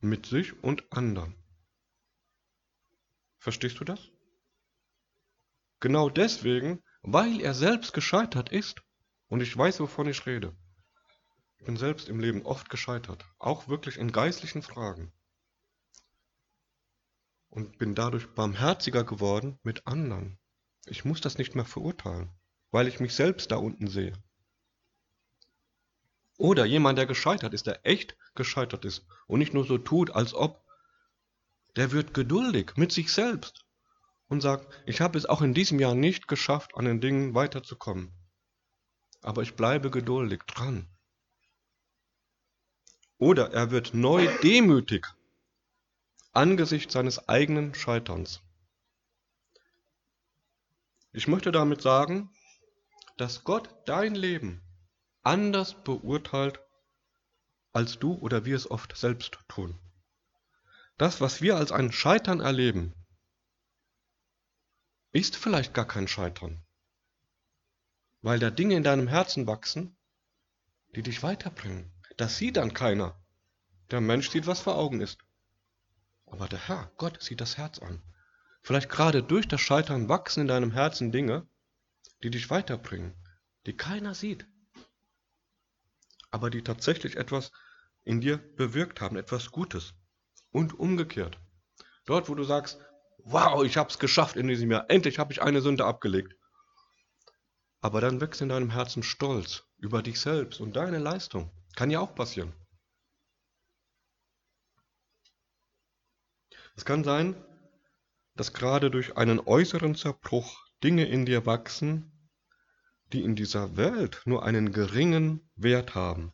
mit 0.00 0.26
sich 0.26 0.62
und 0.62 0.90
anderen. 0.92 1.34
Verstehst 3.38 3.78
du 3.80 3.84
das? 3.84 4.10
Genau 5.80 6.08
deswegen, 6.08 6.82
weil 7.02 7.40
er 7.40 7.54
selbst 7.54 7.92
gescheitert 7.92 8.50
ist 8.50 8.82
und 9.28 9.40
ich 9.40 9.56
weiß, 9.56 9.80
wovon 9.80 10.08
ich 10.08 10.26
rede. 10.26 10.56
Ich 11.58 11.64
bin 11.64 11.76
selbst 11.76 12.08
im 12.08 12.20
Leben 12.20 12.42
oft 12.46 12.70
gescheitert, 12.70 13.24
auch 13.38 13.68
wirklich 13.68 13.96
in 13.96 14.12
geistlichen 14.12 14.62
Fragen 14.62 15.12
und 17.52 17.76
bin 17.76 17.94
dadurch 17.94 18.28
barmherziger 18.28 19.04
geworden 19.04 19.58
mit 19.62 19.86
anderen. 19.86 20.38
Ich 20.86 21.04
muss 21.04 21.20
das 21.20 21.36
nicht 21.36 21.54
mehr 21.54 21.66
verurteilen, 21.66 22.30
weil 22.70 22.88
ich 22.88 22.98
mich 22.98 23.14
selbst 23.14 23.50
da 23.50 23.56
unten 23.56 23.88
sehe. 23.88 24.14
Oder 26.38 26.64
jemand, 26.64 26.98
der 26.98 27.04
gescheitert 27.04 27.52
ist, 27.52 27.66
der 27.66 27.84
echt 27.84 28.16
gescheitert 28.34 28.86
ist 28.86 29.06
und 29.26 29.38
nicht 29.38 29.52
nur 29.52 29.66
so 29.66 29.76
tut, 29.76 30.10
als 30.10 30.32
ob, 30.32 30.64
der 31.76 31.92
wird 31.92 32.14
geduldig 32.14 32.72
mit 32.76 32.90
sich 32.90 33.12
selbst 33.12 33.66
und 34.28 34.40
sagt, 34.40 34.66
ich 34.86 35.02
habe 35.02 35.18
es 35.18 35.26
auch 35.26 35.42
in 35.42 35.52
diesem 35.52 35.78
Jahr 35.78 35.94
nicht 35.94 36.28
geschafft, 36.28 36.74
an 36.74 36.86
den 36.86 37.02
Dingen 37.02 37.34
weiterzukommen. 37.34 38.14
Aber 39.20 39.42
ich 39.42 39.56
bleibe 39.56 39.90
geduldig 39.90 40.40
dran. 40.46 40.88
Oder 43.18 43.52
er 43.52 43.70
wird 43.70 43.92
neu 43.92 44.26
demütig 44.42 45.06
angesichts 46.32 46.92
seines 46.94 47.28
eigenen 47.28 47.74
Scheiterns. 47.74 48.40
Ich 51.12 51.28
möchte 51.28 51.52
damit 51.52 51.82
sagen, 51.82 52.30
dass 53.18 53.44
Gott 53.44 53.68
dein 53.84 54.14
Leben 54.14 54.62
anders 55.22 55.74
beurteilt, 55.84 56.60
als 57.72 57.98
du 57.98 58.14
oder 58.14 58.44
wir 58.44 58.56
es 58.56 58.70
oft 58.70 58.96
selbst 58.96 59.38
tun. 59.48 59.78
Das, 60.96 61.20
was 61.20 61.42
wir 61.42 61.56
als 61.56 61.70
ein 61.70 61.92
Scheitern 61.92 62.40
erleben, 62.40 62.94
ist 65.12 65.36
vielleicht 65.36 65.74
gar 65.74 65.86
kein 65.86 66.08
Scheitern, 66.08 66.64
weil 68.22 68.38
da 68.38 68.50
Dinge 68.50 68.76
in 68.76 68.82
deinem 68.82 69.08
Herzen 69.08 69.46
wachsen, 69.46 69.96
die 70.94 71.02
dich 71.02 71.22
weiterbringen. 71.22 71.92
Das 72.16 72.38
sieht 72.38 72.56
dann 72.56 72.72
keiner. 72.72 73.18
Der 73.90 74.00
Mensch 74.00 74.30
sieht, 74.30 74.46
was 74.46 74.60
vor 74.60 74.76
Augen 74.76 75.00
ist. 75.00 75.18
Aber 76.32 76.48
der 76.48 76.66
Herr, 76.66 76.90
Gott, 76.96 77.22
sieht 77.22 77.42
das 77.42 77.58
Herz 77.58 77.78
an. 77.78 78.02
Vielleicht 78.62 78.88
gerade 78.88 79.22
durch 79.22 79.46
das 79.46 79.60
Scheitern 79.60 80.08
wachsen 80.08 80.40
in 80.40 80.48
deinem 80.48 80.72
Herzen 80.72 81.12
Dinge, 81.12 81.46
die 82.22 82.30
dich 82.30 82.48
weiterbringen, 82.48 83.14
die 83.66 83.76
keiner 83.76 84.14
sieht, 84.14 84.46
aber 86.30 86.48
die 86.48 86.62
tatsächlich 86.62 87.16
etwas 87.16 87.52
in 88.04 88.22
dir 88.22 88.38
bewirkt 88.38 89.02
haben, 89.02 89.16
etwas 89.16 89.50
Gutes. 89.50 89.92
Und 90.52 90.78
umgekehrt. 90.78 91.38
Dort, 92.06 92.30
wo 92.30 92.34
du 92.34 92.44
sagst, 92.44 92.80
wow, 93.18 93.62
ich 93.62 93.76
habe 93.76 93.90
es 93.90 93.98
geschafft 93.98 94.36
in 94.36 94.48
diesem 94.48 94.70
Jahr, 94.70 94.86
endlich 94.88 95.18
habe 95.18 95.32
ich 95.34 95.42
eine 95.42 95.60
Sünde 95.60 95.84
abgelegt. 95.84 96.34
Aber 97.82 98.00
dann 98.00 98.22
wächst 98.22 98.40
in 98.40 98.48
deinem 98.48 98.70
Herzen 98.70 99.02
Stolz 99.02 99.64
über 99.76 100.02
dich 100.02 100.18
selbst 100.18 100.60
und 100.60 100.76
deine 100.76 100.98
Leistung. 100.98 101.50
Kann 101.76 101.90
ja 101.90 102.00
auch 102.00 102.14
passieren. 102.14 102.54
Es 106.74 106.84
kann 106.84 107.04
sein, 107.04 107.34
dass 108.34 108.52
gerade 108.52 108.90
durch 108.90 109.16
einen 109.16 109.40
äußeren 109.40 109.94
Zerbruch 109.94 110.66
Dinge 110.82 111.06
in 111.06 111.26
dir 111.26 111.46
wachsen, 111.46 112.12
die 113.12 113.22
in 113.22 113.36
dieser 113.36 113.76
Welt 113.76 114.22
nur 114.24 114.44
einen 114.44 114.72
geringen 114.72 115.48
Wert 115.54 115.94
haben, 115.94 116.32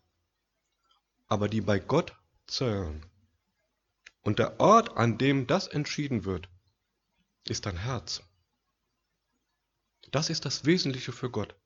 aber 1.27 1.49
die 1.49 1.61
bei 1.61 1.79
Gott 1.79 2.15
zählen. 2.47 3.05
Und 4.23 4.39
der 4.39 4.61
Ort, 4.61 4.97
an 4.97 5.19
dem 5.19 5.47
das 5.47 5.67
entschieden 5.67 6.25
wird, 6.25 6.49
ist 7.45 7.67
dein 7.67 7.77
Herz. 7.77 8.23
Das 10.11 10.31
ist 10.31 10.45
das 10.45 10.65
Wesentliche 10.65 11.13
für 11.13 11.31
Gott. 11.31 11.57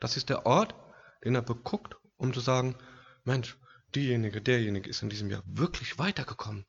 Das 0.00 0.16
ist 0.16 0.28
der 0.28 0.46
Ort, 0.46 0.74
den 1.24 1.34
er 1.34 1.42
beguckt, 1.42 1.96
um 2.16 2.32
zu 2.32 2.40
sagen, 2.40 2.76
Mensch, 3.24 3.58
diejenige, 3.94 4.40
derjenige 4.40 4.88
ist 4.88 5.02
in 5.02 5.10
diesem 5.10 5.30
Jahr 5.30 5.42
wirklich 5.46 5.98
weitergekommen, 5.98 6.64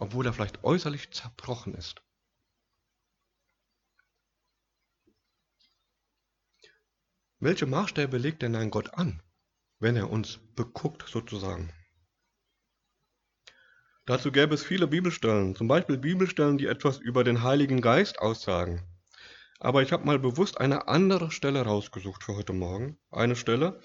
obwohl 0.00 0.26
er 0.26 0.32
vielleicht 0.32 0.64
äußerlich 0.64 1.12
zerbrochen 1.12 1.74
ist. 1.74 2.02
Welche 7.38 7.66
Maßstäbe 7.66 8.18
legt 8.18 8.42
denn 8.42 8.56
ein 8.56 8.70
Gott 8.70 8.94
an, 8.94 9.22
wenn 9.78 9.96
er 9.96 10.10
uns 10.10 10.40
beguckt 10.56 11.08
sozusagen? 11.08 11.72
Dazu 14.06 14.32
gäbe 14.32 14.54
es 14.54 14.64
viele 14.64 14.86
Bibelstellen, 14.86 15.54
zum 15.54 15.68
Beispiel 15.68 15.96
Bibelstellen, 15.96 16.58
die 16.58 16.66
etwas 16.66 16.98
über 16.98 17.22
den 17.22 17.42
Heiligen 17.42 17.80
Geist 17.80 18.18
aussagen. 18.18 18.82
Aber 19.58 19.82
ich 19.82 19.92
habe 19.92 20.06
mal 20.06 20.18
bewusst 20.18 20.58
eine 20.58 20.88
andere 20.88 21.30
Stelle 21.30 21.62
rausgesucht 21.62 22.24
für 22.24 22.36
heute 22.36 22.54
Morgen. 22.54 22.98
Eine 23.10 23.36
Stelle, 23.36 23.80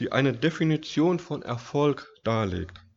die 0.00 0.10
eine 0.10 0.32
Definition 0.32 1.20
von 1.20 1.42
Erfolg 1.42 2.12
darlegt. 2.24 2.87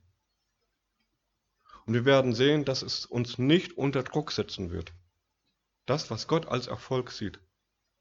Und 1.86 1.94
wir 1.94 2.06
werden 2.06 2.34
sehen, 2.34 2.66
dass 2.66 2.82
es 2.82 3.06
uns 3.06 3.38
nicht 3.38 3.78
unter 3.78 4.04
Druck 4.04 4.32
setzen 4.32 4.72
wird. 4.72 4.94
Das, 5.86 6.10
was 6.10 6.28
Gott 6.28 6.48
als 6.48 6.68
Erfolg 6.68 7.12
sieht, 7.12 7.40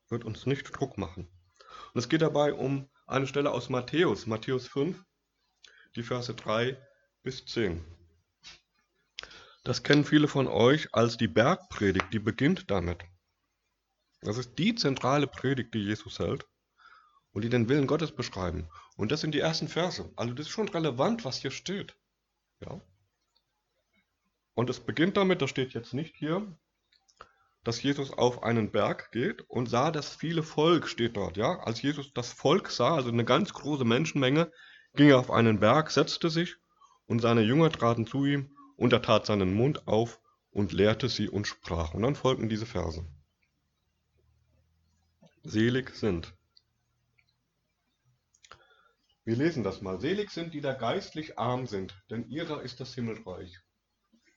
wird 0.08 0.24
uns 0.24 0.46
nicht 0.46 0.64
Druck 0.78 0.98
machen. 0.98 1.28
Und 1.92 1.98
es 1.98 2.08
geht 2.08 2.22
dabei 2.22 2.52
um 2.52 2.88
eine 3.06 3.26
Stelle 3.26 3.50
aus 3.50 3.68
Matthäus, 3.68 4.26
Matthäus 4.26 4.66
5, 4.68 5.02
die 5.96 6.02
Verse 6.02 6.32
3 6.34 6.80
bis 7.22 7.44
10. 7.46 7.84
Das 9.64 9.82
kennen 9.82 10.04
viele 10.04 10.28
von 10.28 10.46
euch 10.46 10.94
als 10.94 11.16
die 11.16 11.28
Bergpredigt, 11.28 12.12
die 12.12 12.18
beginnt 12.18 12.70
damit. 12.70 13.04
Das 14.20 14.38
ist 14.38 14.58
die 14.58 14.74
zentrale 14.74 15.26
Predigt, 15.26 15.74
die 15.74 15.84
Jesus 15.84 16.18
hält 16.18 16.46
und 17.32 17.42
die 17.42 17.48
den 17.48 17.68
Willen 17.68 17.86
Gottes 17.86 18.12
beschreiben. 18.12 18.68
Und 18.96 19.12
das 19.12 19.20
sind 19.20 19.34
die 19.34 19.40
ersten 19.40 19.68
Verse. 19.68 20.10
Also 20.16 20.34
das 20.34 20.46
ist 20.46 20.52
schon 20.52 20.68
relevant, 20.68 21.24
was 21.24 21.38
hier 21.38 21.50
steht. 21.50 21.96
Ja. 22.60 22.80
Und 24.60 24.68
es 24.68 24.78
beginnt 24.78 25.16
damit, 25.16 25.40
das 25.40 25.48
steht 25.48 25.72
jetzt 25.72 25.94
nicht 25.94 26.16
hier, 26.16 26.54
dass 27.64 27.82
Jesus 27.82 28.12
auf 28.12 28.42
einen 28.42 28.70
Berg 28.70 29.10
geht 29.10 29.40
und 29.48 29.70
sah 29.70 29.90
das 29.90 30.14
viele 30.14 30.42
Volk, 30.42 30.86
steht 30.86 31.16
dort, 31.16 31.38
ja. 31.38 31.60
Als 31.60 31.80
Jesus 31.80 32.12
das 32.12 32.30
Volk 32.30 32.68
sah, 32.68 32.96
also 32.96 33.08
eine 33.08 33.24
ganz 33.24 33.54
große 33.54 33.86
Menschenmenge, 33.86 34.52
ging 34.92 35.08
er 35.08 35.18
auf 35.18 35.30
einen 35.30 35.60
Berg, 35.60 35.90
setzte 35.90 36.28
sich 36.28 36.56
und 37.06 37.20
seine 37.20 37.40
Jünger 37.40 37.72
traten 37.72 38.06
zu 38.06 38.26
ihm 38.26 38.54
und 38.76 38.92
er 38.92 39.00
tat 39.00 39.24
seinen 39.24 39.54
Mund 39.54 39.88
auf 39.88 40.20
und 40.50 40.72
lehrte 40.72 41.08
sie 41.08 41.30
und 41.30 41.46
sprach. 41.46 41.94
Und 41.94 42.02
dann 42.02 42.14
folgten 42.14 42.50
diese 42.50 42.66
Verse. 42.66 43.02
Selig 45.42 45.94
sind. 45.94 46.34
Wir 49.24 49.36
lesen 49.36 49.64
das 49.64 49.80
mal. 49.80 49.98
Selig 50.02 50.28
sind, 50.30 50.52
die 50.52 50.60
da 50.60 50.74
geistlich 50.74 51.38
arm 51.38 51.66
sind, 51.66 51.94
denn 52.10 52.28
ihrer 52.28 52.60
ist 52.60 52.78
das 52.80 52.94
Himmelreich. 52.94 53.58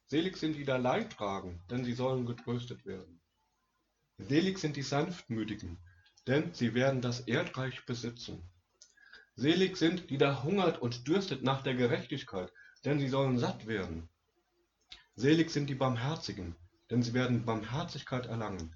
Selig 0.05 0.37
sind 0.37 0.55
die 0.55 0.65
da 0.65 0.77
Leid 0.77 1.13
tragen, 1.13 1.61
denn 1.69 1.83
sie 1.83 1.93
sollen 1.93 2.25
getröstet 2.25 2.85
werden. 2.85 3.21
Selig 4.17 4.59
sind 4.59 4.75
die 4.75 4.83
Sanftmütigen, 4.83 5.77
denn 6.27 6.53
sie 6.53 6.73
werden 6.73 7.01
das 7.01 7.21
Erdreich 7.21 7.85
besitzen. 7.85 8.43
Selig 9.35 9.77
sind, 9.77 10.09
die 10.09 10.17
da 10.17 10.43
hungert 10.43 10.81
und 10.81 11.07
dürstet 11.07 11.43
nach 11.43 11.63
der 11.63 11.73
Gerechtigkeit, 11.73 12.51
denn 12.85 12.99
sie 12.99 13.09
sollen 13.09 13.39
satt 13.39 13.65
werden. 13.65 14.09
Selig 15.15 15.49
sind 15.49 15.69
die 15.69 15.75
Barmherzigen, 15.75 16.55
denn 16.89 17.01
sie 17.01 17.13
werden 17.13 17.45
Barmherzigkeit 17.45 18.27
erlangen. 18.27 18.75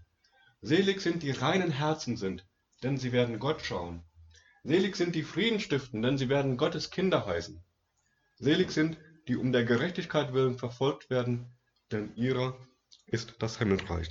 Selig 0.62 1.02
sind 1.02 1.22
die 1.22 1.32
reinen 1.32 1.72
Herzen 1.72 2.18
sind, 2.18 2.48
denn 2.82 2.98
sie 2.98 3.12
werden 3.12 3.38
Gott 3.38 3.62
schauen. 3.62 4.04
Selig 4.64 4.96
sind 4.96 5.16
die 5.16 5.24
Frieden 5.24 5.60
stiften, 5.60 6.02
denn 6.02 6.18
sie 6.18 6.30
werden 6.30 6.58
Gottes 6.58 6.90
Kinder 6.90 7.26
heißen. 7.26 7.64
Selig 8.36 8.72
sind, 8.72 8.98
die 9.28 9.36
um 9.36 9.52
der 9.52 9.66
Gerechtigkeit 9.66 10.34
willen 10.34 10.58
verfolgt 10.58 11.10
werden, 11.10 11.58
denn 11.92 12.16
ihrer 12.16 12.58
ist 13.06 13.36
das 13.40 13.58
Himmelreich. 13.58 14.10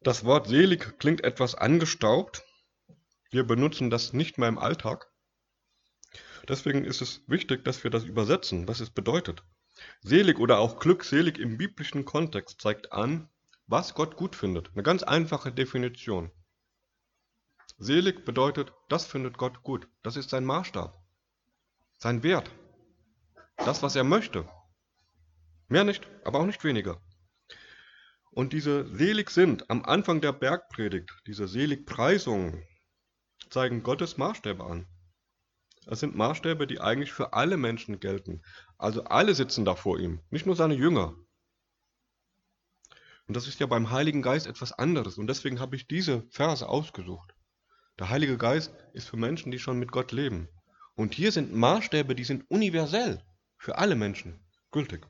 Das 0.00 0.24
Wort 0.24 0.48
selig 0.48 0.98
klingt 0.98 1.22
etwas 1.22 1.54
angestaubt. 1.54 2.42
Wir 3.30 3.44
benutzen 3.44 3.90
das 3.90 4.12
nicht 4.12 4.36
mehr 4.38 4.48
im 4.48 4.58
Alltag. 4.58 5.10
Deswegen 6.48 6.84
ist 6.84 7.02
es 7.02 7.22
wichtig, 7.28 7.64
dass 7.64 7.84
wir 7.84 7.90
das 7.90 8.04
übersetzen, 8.04 8.66
was 8.66 8.80
es 8.80 8.90
bedeutet. 8.90 9.44
Selig 10.00 10.38
oder 10.38 10.58
auch 10.58 10.80
glückselig 10.80 11.38
im 11.38 11.56
biblischen 11.56 12.04
Kontext 12.04 12.60
zeigt 12.60 12.92
an, 12.92 13.28
was 13.66 13.94
Gott 13.94 14.16
gut 14.16 14.34
findet. 14.34 14.70
Eine 14.72 14.82
ganz 14.82 15.02
einfache 15.02 15.52
Definition. 15.52 16.32
Selig 17.78 18.24
bedeutet, 18.24 18.72
das 18.88 19.06
findet 19.06 19.38
Gott 19.38 19.62
gut. 19.62 19.88
Das 20.02 20.16
ist 20.16 20.30
sein 20.30 20.44
Maßstab 20.44 21.01
sein 22.02 22.24
Wert, 22.24 22.50
das, 23.58 23.84
was 23.84 23.94
er 23.94 24.02
möchte. 24.02 24.48
Mehr 25.68 25.84
nicht, 25.84 26.08
aber 26.24 26.40
auch 26.40 26.46
nicht 26.46 26.64
weniger. 26.64 27.00
Und 28.32 28.52
diese 28.52 28.92
selig 28.96 29.30
sind 29.30 29.70
am 29.70 29.84
Anfang 29.84 30.20
der 30.20 30.32
Bergpredigt, 30.32 31.12
diese 31.28 31.46
Seligpreisungen, 31.46 32.66
zeigen 33.50 33.84
Gottes 33.84 34.16
Maßstäbe 34.16 34.64
an. 34.64 34.88
Das 35.86 36.00
sind 36.00 36.16
Maßstäbe, 36.16 36.66
die 36.66 36.80
eigentlich 36.80 37.12
für 37.12 37.34
alle 37.34 37.56
Menschen 37.56 38.00
gelten. 38.00 38.42
Also 38.78 39.04
alle 39.04 39.36
sitzen 39.36 39.64
da 39.64 39.76
vor 39.76 40.00
ihm, 40.00 40.22
nicht 40.30 40.44
nur 40.44 40.56
seine 40.56 40.74
Jünger. 40.74 41.14
Und 43.28 43.36
das 43.36 43.46
ist 43.46 43.60
ja 43.60 43.66
beim 43.66 43.92
Heiligen 43.92 44.22
Geist 44.22 44.48
etwas 44.48 44.72
anderes. 44.72 45.18
Und 45.18 45.28
deswegen 45.28 45.60
habe 45.60 45.76
ich 45.76 45.86
diese 45.86 46.26
Verse 46.30 46.68
ausgesucht. 46.68 47.32
Der 48.00 48.08
Heilige 48.08 48.38
Geist 48.38 48.74
ist 48.92 49.08
für 49.08 49.16
Menschen, 49.16 49.52
die 49.52 49.60
schon 49.60 49.78
mit 49.78 49.92
Gott 49.92 50.10
leben. 50.10 50.48
Und 50.94 51.14
hier 51.14 51.32
sind 51.32 51.54
Maßstäbe, 51.54 52.14
die 52.14 52.24
sind 52.24 52.50
universell 52.50 53.22
für 53.56 53.78
alle 53.78 53.94
Menschen 53.94 54.40
gültig. 54.70 55.06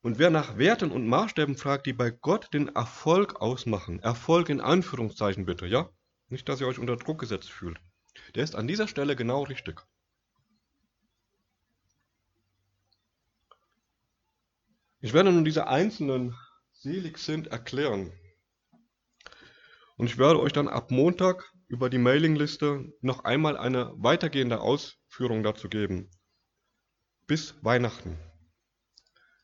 Und 0.00 0.18
wer 0.18 0.30
nach 0.30 0.56
Werten 0.56 0.92
und 0.92 1.06
Maßstäben 1.06 1.56
fragt, 1.56 1.86
die 1.86 1.92
bei 1.92 2.10
Gott 2.10 2.54
den 2.54 2.68
Erfolg 2.68 3.40
ausmachen, 3.40 3.98
Erfolg 4.00 4.48
in 4.48 4.60
Anführungszeichen 4.60 5.46
bitte, 5.46 5.66
ja? 5.66 5.90
Nicht, 6.28 6.48
dass 6.48 6.60
ihr 6.60 6.66
euch 6.66 6.78
unter 6.78 6.96
Druck 6.96 7.18
gesetzt 7.18 7.50
fühlt. 7.50 7.78
Der 8.34 8.44
ist 8.44 8.54
an 8.54 8.68
dieser 8.68 8.88
Stelle 8.88 9.16
genau 9.16 9.42
richtig. 9.42 9.80
Ich 15.00 15.12
werde 15.12 15.30
nun 15.30 15.44
diese 15.44 15.66
einzelnen 15.66 16.36
selig 16.72 17.18
sind 17.18 17.48
erklären. 17.48 18.12
Und 19.96 20.06
ich 20.06 20.18
werde 20.18 20.40
euch 20.40 20.52
dann 20.52 20.68
ab 20.68 20.90
Montag 20.90 21.52
über 21.68 21.90
die 21.90 21.98
Mailingliste 21.98 22.92
noch 23.00 23.24
einmal 23.24 23.56
eine 23.56 23.92
weitergehende 23.96 24.60
Ausführung 24.60 25.42
dazu 25.42 25.68
geben. 25.68 26.10
Bis 27.26 27.54
Weihnachten. 27.62 28.18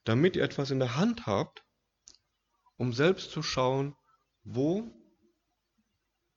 Damit 0.05 0.37
ihr 0.37 0.45
etwas 0.45 0.71
in 0.71 0.79
der 0.79 0.97
Hand 0.97 1.27
habt, 1.27 1.65
um 2.77 2.93
selbst 2.93 3.31
zu 3.31 3.43
schauen, 3.43 3.97
wo 4.45 4.93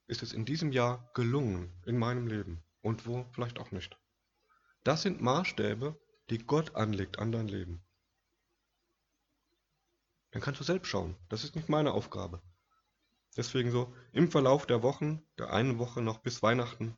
ist 0.08 0.24
es 0.24 0.34
in 0.34 0.46
diesem 0.46 0.72
Jahr 0.72 1.10
gelungen 1.14 1.82
in 1.86 1.98
meinem 1.98 2.28
Leben 2.28 2.64
und 2.82 3.08
wo 3.08 3.26
vielleicht 3.32 3.60
auch 3.60 3.72
nicht. 3.72 3.98
Das 4.84 5.02
sind 5.02 5.22
Maßstäbe, 5.22 6.00
die 6.30 6.40
Gott 6.40 6.76
anlegt 6.76 7.18
an 7.18 7.32
dein 7.32 7.48
Leben. 7.48 7.84
Dann 10.32 10.42
kannst 10.42 10.60
du 10.60 10.64
selbst 10.64 10.90
schauen. 10.90 11.16
Das 11.30 11.44
ist 11.44 11.56
nicht 11.56 11.70
meine 11.70 11.94
Aufgabe. 11.94 12.42
Deswegen 13.38 13.72
so 13.72 13.94
im 14.14 14.32
Verlauf 14.32 14.66
der 14.66 14.82
Wochen, 14.82 15.26
der 15.38 15.52
einen 15.52 15.78
Woche 15.78 16.02
noch 16.02 16.20
bis 16.20 16.42
Weihnachten, 16.42 16.98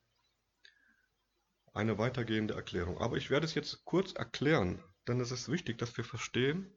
eine 1.73 1.97
weitergehende 1.97 2.53
Erklärung. 2.53 2.99
Aber 2.99 3.17
ich 3.17 3.29
werde 3.29 3.45
es 3.45 3.55
jetzt 3.55 3.85
kurz 3.85 4.13
erklären, 4.13 4.83
denn 5.07 5.19
es 5.19 5.31
ist 5.31 5.49
wichtig, 5.49 5.77
dass 5.77 5.95
wir 5.97 6.03
verstehen, 6.03 6.71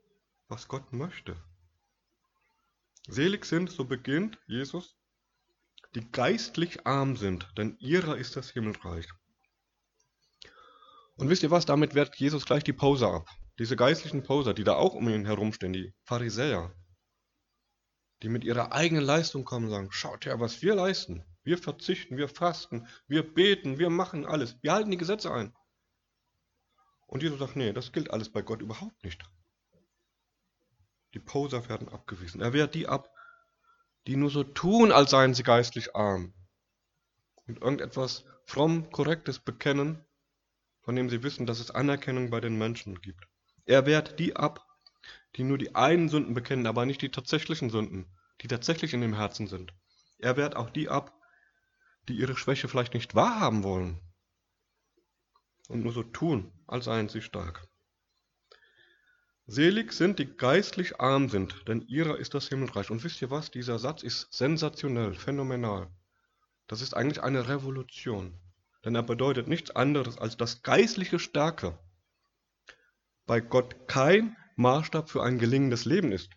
was 0.48 0.68
Gott 0.68 0.92
möchte. 0.92 1.36
Selig 3.08 3.44
sind, 3.44 3.70
so 3.70 3.84
beginnt 3.84 4.38
Jesus, 4.46 4.96
die 5.94 6.10
geistlich 6.10 6.86
arm 6.86 7.16
sind, 7.16 7.50
denn 7.56 7.76
ihrer 7.80 8.16
ist 8.16 8.36
das 8.36 8.50
Himmelreich. 8.50 9.08
Und 11.16 11.28
wisst 11.28 11.42
ihr 11.42 11.50
was, 11.50 11.66
damit 11.66 11.94
wehrt 11.94 12.16
Jesus 12.16 12.46
gleich 12.46 12.64
die 12.64 12.72
Pause 12.72 13.08
ab. 13.08 13.28
Diese 13.58 13.76
geistlichen 13.76 14.22
Poser, 14.22 14.54
die 14.54 14.64
da 14.64 14.74
auch 14.74 14.94
um 14.94 15.08
ihn 15.08 15.26
herumstehen, 15.26 15.72
die 15.72 15.92
Pharisäer, 16.04 16.74
die 18.22 18.28
mit 18.28 18.44
ihrer 18.44 18.72
eigenen 18.72 19.04
Leistung 19.04 19.44
kommen 19.44 19.66
und 19.66 19.70
sagen, 19.70 19.92
schaut 19.92 20.26
her, 20.26 20.40
was 20.40 20.62
wir 20.62 20.74
leisten. 20.74 21.24
Wir 21.42 21.58
verzichten, 21.58 22.16
wir 22.16 22.28
fasten, 22.28 22.86
wir 23.06 23.22
beten, 23.34 23.78
wir 23.78 23.90
machen 23.90 24.26
alles. 24.26 24.56
Wir 24.62 24.72
halten 24.72 24.90
die 24.90 24.98
Gesetze 24.98 25.32
ein. 25.32 25.54
Und 27.06 27.22
Jesus 27.22 27.38
sagt, 27.38 27.56
nee, 27.56 27.72
das 27.72 27.92
gilt 27.92 28.10
alles 28.10 28.30
bei 28.30 28.42
Gott 28.42 28.60
überhaupt 28.60 29.02
nicht. 29.02 29.22
Die 31.14 31.18
Poser 31.18 31.68
werden 31.68 31.88
abgewiesen. 31.88 32.40
Er 32.40 32.52
wehrt 32.52 32.74
die 32.74 32.86
ab, 32.86 33.12
die 34.06 34.16
nur 34.16 34.30
so 34.30 34.44
tun, 34.44 34.92
als 34.92 35.10
seien 35.10 35.34
sie 35.34 35.42
geistlich 35.42 35.96
arm 35.96 36.34
und 37.50 37.62
irgendetwas 37.62 38.24
fromm 38.44 38.90
Korrektes 38.90 39.40
bekennen, 39.40 40.04
von 40.82 40.96
dem 40.96 41.10
sie 41.10 41.22
wissen, 41.22 41.46
dass 41.46 41.60
es 41.60 41.70
Anerkennung 41.70 42.30
bei 42.30 42.40
den 42.40 42.56
Menschen 42.56 43.00
gibt. 43.00 43.26
Er 43.66 43.86
wehrt 43.86 44.18
die 44.18 44.36
ab, 44.36 44.66
die 45.36 45.44
nur 45.44 45.58
die 45.58 45.74
einen 45.74 46.08
Sünden 46.08 46.34
bekennen, 46.34 46.66
aber 46.66 46.86
nicht 46.86 47.02
die 47.02 47.10
tatsächlichen 47.10 47.70
Sünden, 47.70 48.06
die 48.42 48.48
tatsächlich 48.48 48.94
in 48.94 49.00
dem 49.00 49.14
Herzen 49.14 49.46
sind. 49.46 49.72
Er 50.18 50.36
wehrt 50.36 50.56
auch 50.56 50.70
die 50.70 50.88
ab, 50.88 51.14
die 52.08 52.14
ihre 52.14 52.36
Schwäche 52.36 52.68
vielleicht 52.68 52.94
nicht 52.94 53.14
wahrhaben 53.14 53.62
wollen 53.62 54.00
und 55.68 55.82
nur 55.82 55.92
so 55.92 56.02
tun, 56.02 56.52
als 56.66 56.86
seien 56.86 57.08
sie 57.08 57.22
stark. 57.22 57.66
Selig 59.46 59.92
sind, 59.92 60.18
die 60.18 60.36
geistlich 60.36 61.00
arm 61.00 61.28
sind, 61.28 61.66
denn 61.66 61.82
ihrer 61.82 62.18
ist 62.18 62.34
das 62.34 62.48
Himmelreich. 62.48 62.90
Und 62.90 63.02
wisst 63.02 63.20
ihr 63.20 63.30
was? 63.30 63.50
Dieser 63.50 63.80
Satz 63.80 64.04
ist 64.04 64.32
sensationell, 64.32 65.14
phänomenal. 65.14 65.90
Das 66.68 66.80
ist 66.82 66.94
eigentlich 66.94 67.22
eine 67.22 67.48
Revolution. 67.48 68.38
Denn 68.84 68.94
er 68.94 69.02
bedeutet 69.02 69.48
nichts 69.48 69.72
anderes, 69.72 70.18
als 70.18 70.36
dass 70.36 70.62
geistliche 70.62 71.18
Stärke 71.18 71.78
bei 73.26 73.40
Gott 73.40 73.88
kein 73.88 74.36
Maßstab 74.60 75.08
für 75.08 75.22
ein 75.22 75.38
gelingendes 75.38 75.86
Leben 75.86 76.12
ist. 76.12 76.28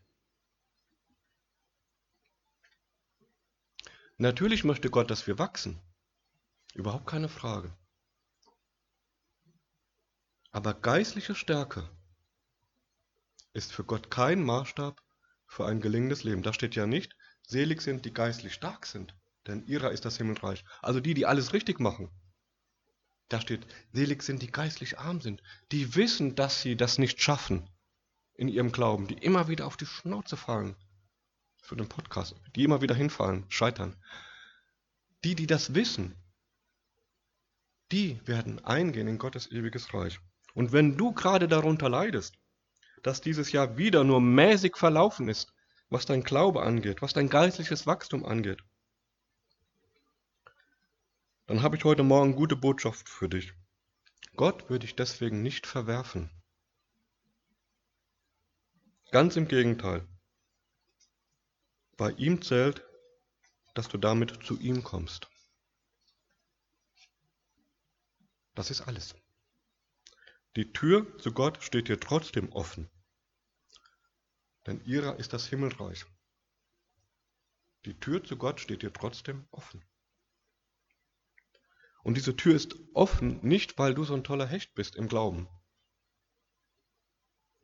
Natürlich 4.17 4.63
möchte 4.63 4.89
Gott, 4.89 5.11
dass 5.11 5.27
wir 5.27 5.39
wachsen. 5.39 5.81
Überhaupt 6.73 7.05
keine 7.05 7.27
Frage. 7.27 7.75
Aber 10.51 10.73
geistliche 10.73 11.35
Stärke 11.35 11.89
ist 13.51 13.73
für 13.73 13.83
Gott 13.83 14.09
kein 14.09 14.41
Maßstab 14.41 15.01
für 15.45 15.65
ein 15.65 15.81
gelingendes 15.81 16.23
Leben. 16.23 16.43
Da 16.43 16.53
steht 16.53 16.75
ja 16.75 16.87
nicht, 16.87 17.17
selig 17.45 17.81
sind, 17.81 18.05
die 18.05 18.13
geistlich 18.13 18.53
stark 18.53 18.85
sind, 18.85 19.17
denn 19.47 19.67
ihrer 19.67 19.91
ist 19.91 20.05
das 20.05 20.15
Himmelreich. 20.15 20.63
Also 20.81 21.01
die, 21.01 21.13
die 21.13 21.25
alles 21.25 21.51
richtig 21.51 21.81
machen. 21.81 22.09
Da 23.27 23.41
steht, 23.41 23.67
selig 23.91 24.23
sind, 24.23 24.41
die 24.41 24.51
geistlich 24.51 24.97
arm 24.97 25.19
sind, 25.19 25.43
die 25.73 25.95
wissen, 25.95 26.35
dass 26.35 26.61
sie 26.61 26.77
das 26.77 26.97
nicht 26.97 27.21
schaffen 27.21 27.69
in 28.43 28.49
ihrem 28.49 28.73
Glauben, 28.73 29.07
die 29.07 29.13
immer 29.13 29.47
wieder 29.47 29.65
auf 29.65 29.77
die 29.77 29.85
Schnauze 29.85 30.35
fallen 30.35 30.75
für 31.61 31.77
den 31.77 31.87
Podcast, 31.87 32.35
die 32.57 32.65
immer 32.65 32.81
wieder 32.81 32.93
hinfallen, 32.93 33.45
scheitern. 33.47 33.95
Die, 35.23 35.33
die 35.33 35.47
das 35.47 35.75
wissen, 35.75 36.13
die 37.93 38.19
werden 38.27 38.59
eingehen 38.65 39.07
in 39.07 39.17
Gottes 39.17 39.49
ewiges 39.49 39.93
Reich. 39.93 40.19
Und 40.53 40.73
wenn 40.73 40.97
du 40.97 41.13
gerade 41.13 41.47
darunter 41.47 41.87
leidest, 41.87 42.35
dass 43.01 43.21
dieses 43.21 43.53
Jahr 43.53 43.77
wieder 43.77 44.03
nur 44.03 44.19
mäßig 44.19 44.75
verlaufen 44.75 45.29
ist, 45.29 45.53
was 45.89 46.05
dein 46.05 46.23
Glaube 46.23 46.63
angeht, 46.63 47.01
was 47.01 47.13
dein 47.13 47.29
geistliches 47.29 47.87
Wachstum 47.87 48.25
angeht, 48.25 48.61
dann 51.47 51.61
habe 51.61 51.77
ich 51.77 51.85
heute 51.85 52.03
Morgen 52.03 52.35
gute 52.35 52.57
Botschaft 52.57 53.07
für 53.07 53.29
dich. 53.29 53.53
Gott 54.35 54.69
würde 54.69 54.85
dich 54.85 54.97
deswegen 54.97 55.41
nicht 55.41 55.65
verwerfen. 55.65 56.29
Ganz 59.13 59.37
im 59.37 59.47
Gegenteil. 59.47 60.05
Bei 61.95 62.11
ihm 62.11 62.41
zählt, 62.41 62.83
dass 63.75 63.87
du 63.87 63.97
damit 63.97 64.43
zu 64.43 64.59
ihm 64.59 64.83
kommst. 64.83 65.29
Das 68.55 68.69
ist 68.69 68.81
alles. 68.81 69.15
Die 70.57 70.73
Tür 70.73 71.17
zu 71.19 71.31
Gott 71.31 71.63
steht 71.63 71.87
dir 71.87 71.99
trotzdem 71.99 72.51
offen 72.51 72.89
denn 74.65 74.83
ihrer 74.85 75.17
ist 75.19 75.33
das 75.33 75.47
Himmelreich. 75.47 76.05
Die 77.85 77.99
Tür 77.99 78.23
zu 78.23 78.37
Gott 78.37 78.59
steht 78.59 78.81
dir 78.81 78.93
trotzdem 78.93 79.45
offen. 79.51 79.83
Und 82.03 82.15
diese 82.15 82.35
Tür 82.35 82.55
ist 82.55 82.75
offen 82.93 83.39
nicht, 83.45 83.77
weil 83.77 83.93
du 83.93 84.03
so 84.03 84.13
ein 84.13 84.23
toller 84.23 84.47
Hecht 84.47 84.73
bist 84.73 84.95
im 84.95 85.07
Glauben. 85.07 85.47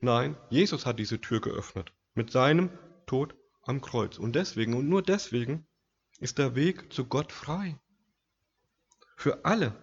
Nein, 0.02 0.38
Jesus 0.50 0.86
hat 0.86 1.00
diese 1.00 1.20
Tür 1.20 1.42
geöffnet 1.42 1.94
mit 2.14 2.32
seinem 2.32 2.70
Tod 3.06 3.36
am 3.64 3.82
Kreuz. 3.82 4.18
Und 4.18 4.34
deswegen 4.34 4.74
und 4.74 4.88
nur 4.88 5.04
deswegen 5.04 5.68
ist 6.20 6.38
der 6.38 6.56
Weg 6.56 6.92
zu 6.94 7.06
Gott 7.06 7.32
frei. 7.32 7.80
Für 9.18 9.46
alle, 9.46 9.76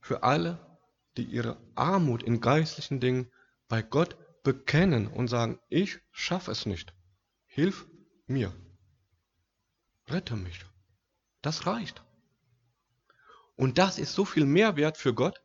für 0.00 0.22
alle, 0.22 0.78
die 1.16 1.24
ihre 1.24 1.60
Armut 1.74 2.22
in 2.22 2.40
geistlichen 2.40 3.00
Dingen 3.00 3.30
bei 3.68 3.82
Gott 3.82 4.16
bekennen 4.42 5.08
und 5.08 5.28
sagen, 5.28 5.58
ich 5.68 5.98
schaffe 6.12 6.52
es 6.52 6.66
nicht. 6.66 6.94
Hilf 7.46 7.86
mir. 8.26 8.54
Rette 10.08 10.36
mich. 10.36 10.64
Das 11.42 11.66
reicht. 11.66 12.04
Und 13.56 13.78
das 13.78 13.98
ist 13.98 14.14
so 14.14 14.24
viel 14.24 14.46
mehr 14.46 14.76
wert 14.76 14.96
für 14.96 15.12
Gott, 15.12 15.42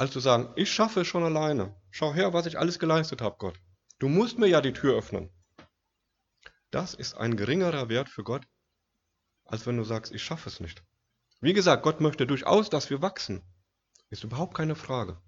als 0.00 0.12
zu 0.12 0.20
sagen, 0.20 0.50
ich 0.56 0.72
schaffe 0.72 1.02
es 1.02 1.06
schon 1.06 1.24
alleine. 1.24 1.76
Schau 1.90 2.14
her, 2.14 2.32
was 2.32 2.46
ich 2.46 2.58
alles 2.58 2.78
geleistet 2.78 3.20
habe, 3.20 3.36
Gott. 3.36 3.60
Du 3.98 4.08
musst 4.08 4.38
mir 4.38 4.46
ja 4.46 4.62
die 4.62 4.72
Tür 4.72 4.96
öffnen. 4.96 5.28
Das 6.70 6.94
ist 6.94 7.12
ein 7.12 7.36
geringerer 7.36 7.90
Wert 7.90 8.08
für 8.08 8.24
Gott, 8.24 8.46
als 9.44 9.66
wenn 9.66 9.76
du 9.76 9.84
sagst, 9.84 10.10
ich 10.10 10.22
schaffe 10.22 10.48
es 10.48 10.58
nicht. 10.58 10.82
Wie 11.42 11.52
gesagt, 11.52 11.82
Gott 11.82 12.00
möchte 12.00 12.26
durchaus, 12.26 12.70
dass 12.70 12.88
wir 12.88 13.02
wachsen. 13.02 13.42
Ist 14.08 14.24
überhaupt 14.24 14.56
keine 14.56 14.74
Frage. 14.74 15.20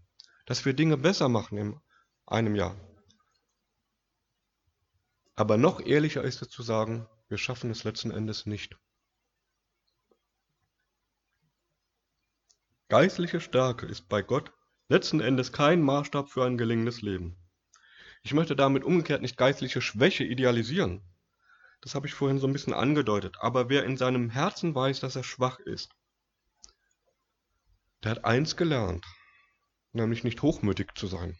Dass 0.47 0.65
wir 0.65 0.73
Dinge 0.73 0.97
besser 0.97 1.29
machen 1.29 1.59
im 1.59 1.81
einem 2.25 2.55
Jahr. 2.55 2.75
Aber 5.35 5.59
noch 5.59 5.81
ehrlicher 5.81 6.25
ist 6.25 6.41
es 6.41 6.49
zu 6.49 6.63
sagen, 6.63 7.07
wir 7.29 7.37
schaffen 7.37 7.71
es 7.71 7.85
letzten 7.85 8.11
Endes 8.11 8.47
nicht. 8.47 8.75
Geistliche 12.89 13.43
Stärke 13.43 13.85
ist 13.85 14.09
bei 14.09 14.23
Gott 14.23 14.51
letzten 14.93 15.21
Endes 15.21 15.53
kein 15.53 15.81
Maßstab 15.81 16.29
für 16.29 16.45
ein 16.45 16.59
gelingendes 16.59 17.01
Leben. 17.01 17.39
Ich 18.23 18.35
möchte 18.35 18.55
damit 18.55 18.85
umgekehrt 18.85 19.23
nicht 19.23 19.39
geistliche 19.39 19.81
Schwäche 19.81 20.23
idealisieren. 20.23 21.03
Das 21.81 21.95
habe 21.95 22.07
ich 22.07 22.13
vorhin 22.13 22.39
so 22.39 22.47
ein 22.47 22.53
bisschen 22.53 22.75
angedeutet. 22.75 23.37
Aber 23.41 23.71
wer 23.71 23.85
in 23.85 23.97
seinem 23.97 24.29
Herzen 24.29 24.75
weiß, 24.75 25.01
dass 25.01 25.17
er 25.17 25.25
schwach 25.25 25.59
ist, 25.61 25.95
der 28.03 28.11
hat 28.11 28.27
eins 28.27 28.55
gelernt, 28.55 29.07
nämlich 29.93 30.25
nicht 30.25 30.43
hochmütig 30.43 30.91
zu 30.95 31.07
sein. 31.07 31.39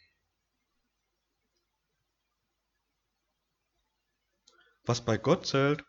Was 4.85 5.05
bei 5.05 5.19
Gott 5.19 5.47
zählt, 5.47 5.85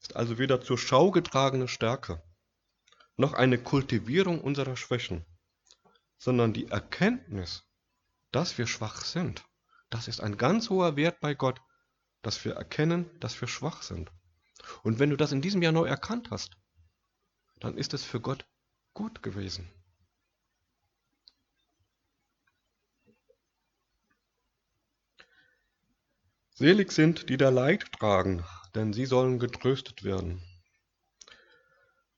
ist 0.00 0.16
also 0.16 0.38
weder 0.38 0.62
zur 0.62 0.78
Schau 0.78 1.10
getragene 1.10 1.68
Stärke, 1.68 2.22
noch 3.16 3.34
eine 3.34 3.62
Kultivierung 3.62 4.40
unserer 4.40 4.76
Schwächen, 4.76 5.26
sondern 6.20 6.52
die 6.52 6.68
Erkenntnis, 6.68 7.64
dass 8.30 8.58
wir 8.58 8.66
schwach 8.66 9.04
sind. 9.04 9.44
Das 9.88 10.06
ist 10.06 10.20
ein 10.20 10.36
ganz 10.36 10.68
hoher 10.70 10.94
Wert 10.94 11.18
bei 11.20 11.34
Gott, 11.34 11.60
dass 12.22 12.44
wir 12.44 12.54
erkennen, 12.54 13.10
dass 13.20 13.40
wir 13.40 13.48
schwach 13.48 13.82
sind. 13.82 14.12
Und 14.82 14.98
wenn 14.98 15.10
du 15.10 15.16
das 15.16 15.32
in 15.32 15.40
diesem 15.40 15.62
Jahr 15.62 15.72
neu 15.72 15.86
erkannt 15.86 16.30
hast, 16.30 16.58
dann 17.58 17.76
ist 17.76 17.94
es 17.94 18.04
für 18.04 18.20
Gott 18.20 18.46
gut 18.92 19.22
gewesen. 19.22 19.72
Selig 26.52 26.92
sind, 26.92 27.30
die 27.30 27.38
da 27.38 27.48
Leid 27.48 27.90
tragen, 27.92 28.44
denn 28.74 28.92
sie 28.92 29.06
sollen 29.06 29.38
getröstet 29.38 30.04
werden. 30.04 30.42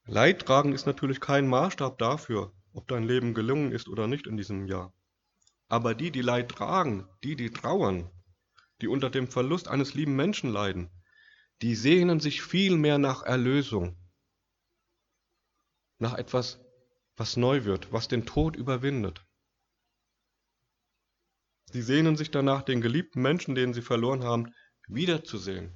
Leid 0.03 0.45
tragen 0.45 0.73
ist 0.73 0.85
natürlich 0.85 1.21
kein 1.21 1.47
Maßstab 1.47 1.97
dafür, 1.97 2.53
ob 2.73 2.87
dein 2.87 3.03
Leben 3.03 3.33
gelungen 3.33 3.71
ist 3.71 3.87
oder 3.87 4.07
nicht 4.07 4.27
in 4.27 4.37
diesem 4.37 4.65
Jahr. 4.67 4.93
Aber 5.69 5.95
die, 5.95 6.11
die 6.11 6.21
Leid 6.21 6.49
tragen, 6.49 7.07
die, 7.23 7.35
die 7.35 7.51
trauern, 7.51 8.09
die 8.81 8.87
unter 8.87 9.09
dem 9.09 9.27
Verlust 9.27 9.67
eines 9.67 9.93
lieben 9.93 10.15
Menschen 10.15 10.51
leiden, 10.51 10.89
die 11.61 11.75
sehnen 11.75 12.19
sich 12.19 12.41
viel 12.41 12.75
mehr 12.77 12.97
nach 12.97 13.23
Erlösung, 13.23 13.97
nach 15.99 16.15
etwas, 16.15 16.59
was 17.15 17.37
neu 17.37 17.63
wird, 17.63 17.93
was 17.93 18.07
den 18.07 18.25
Tod 18.25 18.55
überwindet. 18.55 19.25
Sie 21.71 21.81
sehnen 21.81 22.17
sich 22.17 22.29
danach, 22.29 22.63
den 22.63 22.81
geliebten 22.81 23.21
Menschen, 23.21 23.55
den 23.55 23.73
sie 23.73 23.81
verloren 23.81 24.23
haben, 24.23 24.53
wiederzusehen, 24.87 25.73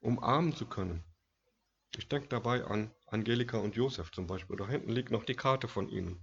umarmen 0.00 0.54
zu 0.54 0.66
können. 0.66 1.04
Ich 1.94 2.08
denke 2.08 2.28
dabei 2.28 2.64
an 2.64 2.90
Angelika 3.06 3.58
und 3.58 3.76
Josef 3.76 4.10
zum 4.10 4.26
Beispiel. 4.26 4.56
Da 4.56 4.66
hinten 4.66 4.90
liegt 4.90 5.10
noch 5.10 5.24
die 5.24 5.36
Karte 5.36 5.68
von 5.68 5.88
ihnen. 5.88 6.20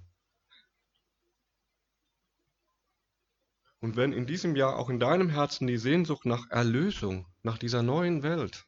Und 3.79 3.97
wenn 3.97 4.13
in 4.13 4.25
diesem 4.25 4.55
Jahr 4.55 4.77
auch 4.77 4.89
in 4.89 4.99
deinem 4.99 5.29
Herzen 5.29 5.67
die 5.67 5.77
Sehnsucht 5.77 6.25
nach 6.25 6.49
Erlösung, 6.49 7.27
nach 7.41 7.57
dieser 7.57 7.83
neuen 7.83 8.23
Welt 8.23 8.65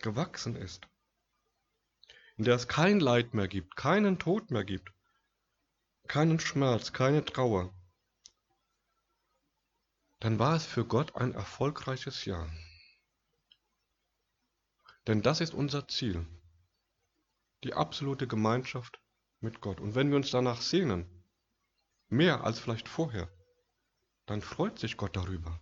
gewachsen 0.00 0.56
ist, 0.56 0.88
in 2.36 2.44
der 2.44 2.56
es 2.56 2.66
kein 2.66 3.00
Leid 3.00 3.34
mehr 3.34 3.48
gibt, 3.48 3.76
keinen 3.76 4.18
Tod 4.18 4.50
mehr 4.50 4.64
gibt, 4.64 4.92
keinen 6.08 6.40
Schmerz, 6.40 6.92
keine 6.92 7.24
Trauer, 7.24 7.72
dann 10.20 10.38
war 10.38 10.56
es 10.56 10.66
für 10.66 10.84
Gott 10.84 11.14
ein 11.14 11.34
erfolgreiches 11.34 12.24
Jahr. 12.24 12.50
Denn 15.08 15.22
das 15.22 15.40
ist 15.40 15.54
unser 15.54 15.88
Ziel, 15.88 16.26
die 17.64 17.72
absolute 17.72 18.26
Gemeinschaft 18.26 19.00
mit 19.40 19.62
Gott. 19.62 19.80
Und 19.80 19.94
wenn 19.94 20.10
wir 20.10 20.16
uns 20.16 20.30
danach 20.30 20.60
sehnen, 20.60 21.06
mehr 22.10 22.44
als 22.44 22.58
vielleicht 22.58 22.90
vorher, 22.90 23.30
dann 24.26 24.42
freut 24.42 24.78
sich 24.78 24.98
Gott 24.98 25.16
darüber. 25.16 25.58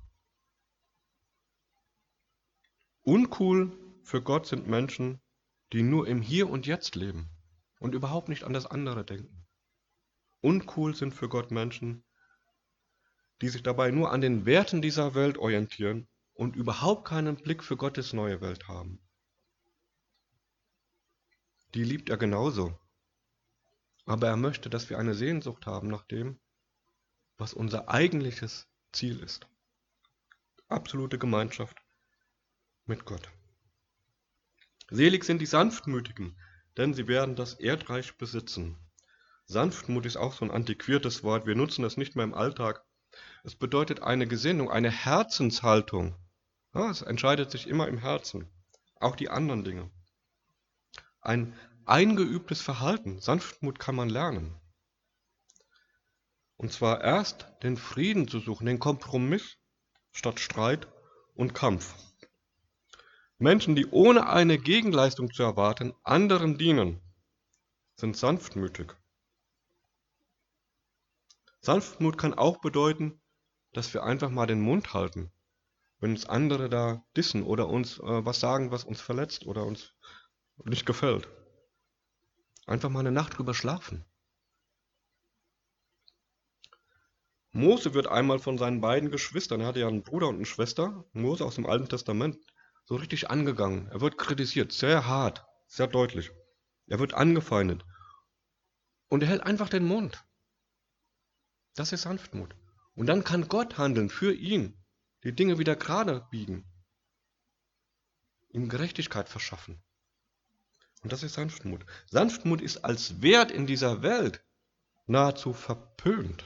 Uncool 3.02 3.70
für 4.02 4.20
Gott 4.20 4.48
sind 4.48 4.66
Menschen, 4.66 5.20
die 5.72 5.82
nur 5.84 6.08
im 6.08 6.22
Hier 6.22 6.50
und 6.50 6.66
Jetzt 6.66 6.96
leben 6.96 7.30
und 7.78 7.94
überhaupt 7.94 8.28
nicht 8.28 8.42
an 8.42 8.52
das 8.52 8.66
andere 8.66 9.04
denken. 9.04 9.46
Uncool 10.40 10.96
sind 10.96 11.14
für 11.14 11.28
Gott 11.28 11.52
Menschen, 11.52 12.02
die 13.42 13.48
sich 13.48 13.62
dabei 13.62 13.92
nur 13.92 14.10
an 14.10 14.20
den 14.20 14.44
Werten 14.44 14.82
dieser 14.82 15.14
Welt 15.14 15.38
orientieren 15.38 16.08
und 16.34 16.56
überhaupt 16.56 17.06
keinen 17.06 17.36
Blick 17.36 17.62
für 17.62 17.76
Gottes 17.76 18.12
neue 18.12 18.40
Welt 18.40 18.66
haben. 18.66 19.05
Die 21.76 21.84
liebt 21.84 22.08
er 22.08 22.16
genauso. 22.16 22.74
Aber 24.06 24.28
er 24.28 24.38
möchte, 24.38 24.70
dass 24.70 24.88
wir 24.88 24.98
eine 24.98 25.12
Sehnsucht 25.12 25.66
haben 25.66 25.88
nach 25.88 26.04
dem, 26.04 26.40
was 27.36 27.52
unser 27.52 27.90
eigentliches 27.90 28.66
Ziel 28.92 29.20
ist. 29.20 29.46
Absolute 30.68 31.18
Gemeinschaft 31.18 31.76
mit 32.86 33.04
Gott. 33.04 33.28
Selig 34.88 35.24
sind 35.24 35.38
die 35.42 35.46
Sanftmütigen, 35.46 36.40
denn 36.78 36.94
sie 36.94 37.08
werden 37.08 37.36
das 37.36 37.52
Erdreich 37.52 38.16
besitzen. 38.16 38.78
Sanftmut 39.44 40.06
ist 40.06 40.16
auch 40.16 40.32
so 40.32 40.46
ein 40.46 40.50
antiquiertes 40.50 41.24
Wort, 41.24 41.44
wir 41.44 41.56
nutzen 41.56 41.84
es 41.84 41.98
nicht 41.98 42.16
mehr 42.16 42.24
im 42.24 42.32
Alltag. 42.32 42.86
Es 43.44 43.54
bedeutet 43.54 44.00
eine 44.00 44.26
Gesinnung, 44.26 44.70
eine 44.70 44.90
Herzenshaltung. 44.90 46.16
Ja, 46.72 46.90
es 46.90 47.02
entscheidet 47.02 47.50
sich 47.50 47.68
immer 47.68 47.86
im 47.86 47.98
Herzen, 47.98 48.50
auch 48.98 49.14
die 49.14 49.28
anderen 49.28 49.62
Dinge. 49.62 49.90
Ein 51.26 51.58
eingeübtes 51.86 52.62
Verhalten, 52.62 53.20
Sanftmut 53.20 53.80
kann 53.80 53.96
man 53.96 54.08
lernen. 54.08 54.54
Und 56.56 56.72
zwar 56.72 57.00
erst 57.00 57.48
den 57.64 57.76
Frieden 57.76 58.28
zu 58.28 58.38
suchen, 58.38 58.66
den 58.66 58.78
Kompromiss 58.78 59.56
statt 60.12 60.38
Streit 60.38 60.86
und 61.34 61.52
Kampf. 61.52 61.96
Menschen, 63.38 63.74
die 63.74 63.86
ohne 63.86 64.28
eine 64.28 64.56
Gegenleistung 64.56 65.32
zu 65.32 65.42
erwarten 65.42 65.94
anderen 66.04 66.58
dienen, 66.58 67.00
sind 67.96 68.16
sanftmütig. 68.16 68.94
Sanftmut 71.60 72.18
kann 72.18 72.34
auch 72.34 72.60
bedeuten, 72.60 73.20
dass 73.72 73.92
wir 73.92 74.04
einfach 74.04 74.30
mal 74.30 74.46
den 74.46 74.60
Mund 74.60 74.94
halten, 74.94 75.32
wenn 75.98 76.12
uns 76.12 76.24
andere 76.24 76.70
da 76.70 77.04
dissen 77.16 77.42
oder 77.42 77.66
uns 77.66 77.98
äh, 77.98 78.24
was 78.24 78.38
sagen, 78.38 78.70
was 78.70 78.84
uns 78.84 79.00
verletzt 79.00 79.44
oder 79.44 79.66
uns 79.66 79.92
nicht 80.64 80.86
gefällt. 80.86 81.28
Einfach 82.66 82.88
mal 82.88 83.00
eine 83.00 83.12
Nacht 83.12 83.38
drüber 83.38 83.54
schlafen. 83.54 84.04
Mose 87.52 87.94
wird 87.94 88.06
einmal 88.06 88.38
von 88.38 88.58
seinen 88.58 88.80
beiden 88.80 89.10
Geschwistern, 89.10 89.60
er 89.62 89.68
hatte 89.68 89.80
ja 89.80 89.88
einen 89.88 90.02
Bruder 90.02 90.28
und 90.28 90.36
eine 90.36 90.44
Schwester, 90.44 91.04
Mose 91.12 91.44
aus 91.44 91.54
dem 91.54 91.64
Alten 91.64 91.88
Testament, 91.88 92.36
so 92.84 92.96
richtig 92.96 93.30
angegangen. 93.30 93.88
Er 93.88 94.00
wird 94.00 94.18
kritisiert, 94.18 94.72
sehr 94.72 95.06
hart, 95.06 95.44
sehr 95.66 95.86
deutlich. 95.86 96.30
Er 96.86 96.98
wird 96.98 97.14
angefeindet. 97.14 97.84
Und 99.08 99.22
er 99.22 99.28
hält 99.28 99.42
einfach 99.42 99.68
den 99.68 99.84
Mund. 99.84 100.22
Das 101.74 101.92
ist 101.92 102.02
Sanftmut. 102.02 102.54
Und 102.94 103.06
dann 103.06 103.24
kann 103.24 103.48
Gott 103.48 103.78
handeln 103.78 104.10
für 104.10 104.32
ihn, 104.34 104.84
die 105.24 105.34
Dinge 105.34 105.58
wieder 105.58 105.76
gerade 105.76 106.26
biegen, 106.30 106.64
ihm 108.48 108.68
Gerechtigkeit 108.68 109.28
verschaffen. 109.28 109.82
Und 111.06 111.12
das 111.12 111.22
ist 111.22 111.34
Sanftmut. 111.34 111.86
Sanftmut 112.10 112.60
ist 112.60 112.78
als 112.78 113.22
Wert 113.22 113.52
in 113.52 113.64
dieser 113.68 114.02
Welt 114.02 114.44
nahezu 115.06 115.52
verpönt. 115.52 116.42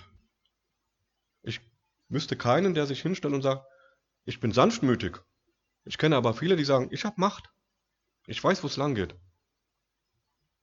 Ich 1.40 1.62
wüsste 2.10 2.36
keinen, 2.36 2.74
der 2.74 2.84
sich 2.84 3.00
hinstellt 3.00 3.32
und 3.32 3.40
sagt, 3.40 3.64
ich 4.26 4.38
bin 4.38 4.52
sanftmütig. 4.52 5.16
Ich 5.86 5.96
kenne 5.96 6.14
aber 6.14 6.34
viele, 6.34 6.56
die 6.56 6.66
sagen, 6.66 6.88
ich 6.90 7.06
habe 7.06 7.18
Macht. 7.18 7.48
Ich 8.26 8.44
weiß, 8.44 8.62
wo 8.62 8.66
es 8.66 8.76
lang 8.76 8.94
geht. 8.94 9.14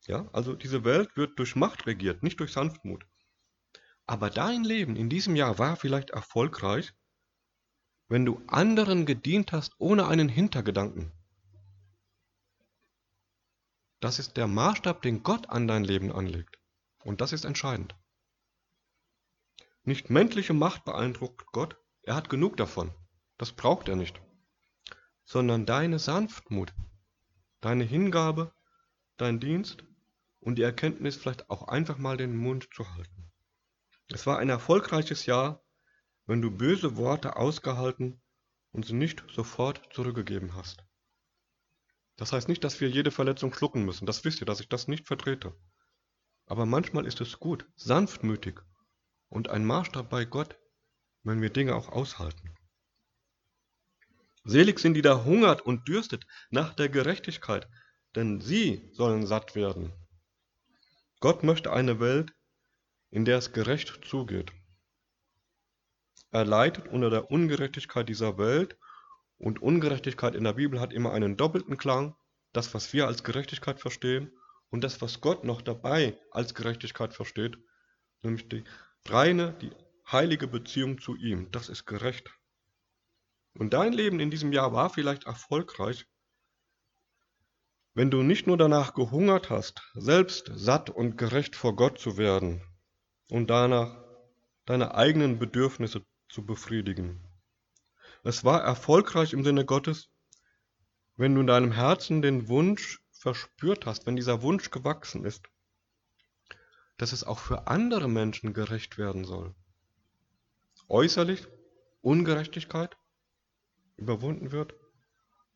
Ja, 0.05 0.29
also 0.31 0.53
diese 0.53 0.83
Welt 0.83 1.17
wird 1.17 1.39
durch 1.39 1.55
Macht 1.55 1.87
regiert, 1.87 2.21
nicht 2.21 2.39
durch 2.39 2.51
Sanftmut. 2.51 3.03
Aber 4.05 4.29
dein 4.29 4.63
Leben 4.63 4.95
in 4.95 5.09
diesem 5.09 5.35
Jahr 5.35 5.57
war 5.57 5.75
vielleicht 5.75 6.11
erfolgreich, 6.11 6.93
wenn 8.09 8.25
du 8.25 8.43
anderen 8.45 9.07
gedient 9.07 9.53
hast 9.53 9.73
ohne 9.79 10.07
einen 10.07 10.29
Hintergedanken. 10.29 11.16
Das 14.07 14.19
ist 14.19 14.37
der 14.37 14.47
Maßstab, 14.47 15.01
den 15.01 15.21
Gott 15.21 15.49
an 15.49 15.67
dein 15.67 15.83
Leben 15.83 16.13
anlegt. 16.13 16.57
Und 17.03 17.19
das 17.19 17.33
ist 17.33 17.43
entscheidend. 17.43 17.93
Nicht 19.83 20.09
menschliche 20.09 20.53
Macht 20.53 20.85
beeindruckt 20.85 21.45
Gott, 21.47 21.75
er 22.03 22.15
hat 22.15 22.29
genug 22.29 22.55
davon. 22.55 22.93
Das 23.37 23.51
braucht 23.51 23.89
er 23.89 23.97
nicht. 23.97 24.21
Sondern 25.25 25.65
deine 25.65 25.99
Sanftmut, 25.99 26.73
deine 27.59 27.83
Hingabe, 27.83 28.53
dein 29.17 29.41
Dienst 29.41 29.83
und 30.39 30.55
die 30.55 30.63
Erkenntnis, 30.63 31.17
vielleicht 31.17 31.49
auch 31.49 31.67
einfach 31.67 31.97
mal 31.97 32.15
den 32.15 32.37
Mund 32.37 32.69
zu 32.73 32.89
halten. 32.95 33.29
Es 34.07 34.25
war 34.25 34.39
ein 34.39 34.47
erfolgreiches 34.47 35.25
Jahr, 35.25 35.65
wenn 36.27 36.41
du 36.41 36.49
böse 36.49 36.95
Worte 36.95 37.35
ausgehalten 37.35 38.21
und 38.71 38.85
sie 38.85 38.93
nicht 38.93 39.25
sofort 39.29 39.81
zurückgegeben 39.91 40.55
hast. 40.55 40.86
Das 42.17 42.33
heißt 42.33 42.49
nicht, 42.49 42.63
dass 42.63 42.81
wir 42.81 42.89
jede 42.89 43.11
Verletzung 43.11 43.53
schlucken 43.53 43.85
müssen. 43.85 44.05
Das 44.05 44.25
wisst 44.25 44.41
ihr, 44.41 44.45
dass 44.45 44.59
ich 44.59 44.67
das 44.67 44.87
nicht 44.87 45.07
vertrete. 45.07 45.55
Aber 46.47 46.65
manchmal 46.65 47.05
ist 47.05 47.21
es 47.21 47.39
gut, 47.39 47.65
sanftmütig 47.75 48.59
und 49.29 49.49
ein 49.49 49.65
Maßstab 49.65 50.09
bei 50.09 50.25
Gott, 50.25 50.57
wenn 51.23 51.41
wir 51.41 51.51
Dinge 51.51 51.75
auch 51.75 51.89
aushalten. 51.89 52.55
Selig 54.43 54.79
sind 54.79 54.93
die 54.93 55.01
da 55.01 55.25
hungert 55.25 55.61
und 55.61 55.87
dürstet 55.87 56.25
nach 56.49 56.73
der 56.73 56.89
Gerechtigkeit, 56.89 57.67
denn 58.15 58.41
sie 58.41 58.89
sollen 58.93 59.27
satt 59.27 59.55
werden. 59.55 59.93
Gott 61.19 61.43
möchte 61.43 61.73
eine 61.73 61.99
Welt, 61.99 62.33
in 63.09 63.25
der 63.25 63.37
es 63.37 63.51
gerecht 63.51 63.99
zugeht. 64.05 64.53
Er 66.31 66.45
leidet 66.45 66.87
unter 66.87 67.09
der 67.09 67.29
Ungerechtigkeit 67.29 68.07
dieser 68.07 68.37
Welt 68.37 68.77
und 69.37 69.61
Ungerechtigkeit 69.61 70.35
in 70.35 70.43
der 70.43 70.53
Bibel 70.53 70.79
hat 70.79 70.93
immer 70.93 71.13
einen 71.13 71.37
doppelten 71.37 71.77
Klang, 71.77 72.15
das, 72.53 72.73
was 72.73 72.93
wir 72.93 73.07
als 73.07 73.23
Gerechtigkeit 73.23 73.79
verstehen 73.79 74.31
und 74.69 74.83
das, 74.83 75.01
was 75.01 75.21
Gott 75.21 75.43
noch 75.43 75.61
dabei 75.61 76.17
als 76.31 76.53
Gerechtigkeit 76.55 77.13
versteht, 77.13 77.57
nämlich 78.23 78.49
die 78.49 78.63
reine, 79.05 79.53
die 79.61 79.71
heilige 80.11 80.47
Beziehung 80.47 80.99
zu 80.99 81.15
ihm, 81.15 81.51
das 81.51 81.69
ist 81.69 81.85
gerecht. 81.85 82.31
Und 83.53 83.73
dein 83.73 83.93
Leben 83.93 84.19
in 84.19 84.31
diesem 84.31 84.53
Jahr 84.53 84.73
war 84.73 84.89
vielleicht 84.89 85.25
erfolgreich, 85.25 86.05
wenn 87.93 88.11
du 88.11 88.21
nicht 88.21 88.45
nur 88.45 88.57
danach 88.57 88.93
gehungert 88.93 89.49
hast, 89.49 89.81
selbst 89.95 90.51
satt 90.53 90.91
und 90.91 91.17
gerecht 91.17 91.55
vor 91.55 91.75
Gott 91.75 91.97
zu 91.97 92.17
werden 92.17 92.61
und 93.31 93.49
danach 93.49 93.97
deine 94.65 94.93
eigenen 94.93 95.39
Bedürfnisse 95.39 96.05
zu 96.29 96.45
befriedigen. 96.45 97.26
Es 98.23 98.43
war 98.43 98.61
erfolgreich 98.61 99.33
im 99.33 99.43
Sinne 99.43 99.65
Gottes, 99.65 100.09
wenn 101.15 101.35
du 101.35 101.41
in 101.41 101.47
deinem 101.47 101.71
Herzen 101.71 102.21
den 102.21 102.47
Wunsch 102.47 103.01
verspürt 103.11 103.85
hast, 103.85 104.05
wenn 104.05 104.15
dieser 104.15 104.41
Wunsch 104.41 104.69
gewachsen 104.69 105.25
ist, 105.25 105.47
dass 106.97 107.11
es 107.11 107.23
auch 107.23 107.39
für 107.39 107.67
andere 107.67 108.07
Menschen 108.07 108.53
gerecht 108.53 108.97
werden 108.97 109.25
soll. 109.25 109.55
Äußerlich 110.87 111.47
Ungerechtigkeit 112.01 112.97
überwunden 113.97 114.51
wird, 114.51 114.73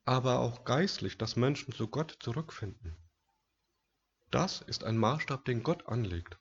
aber 0.03 0.39
auch 0.39 0.65
geistlich, 0.65 1.17
dass 1.17 1.35
Menschen 1.35 1.73
zu 1.73 1.87
Gott 1.87 2.17
zurückfinden. 2.19 2.97
Das 4.31 4.61
ist 4.61 4.83
ein 4.83 4.97
Maßstab, 4.97 5.45
den 5.45 5.61
Gott 5.61 5.87
anlegt. 5.87 6.40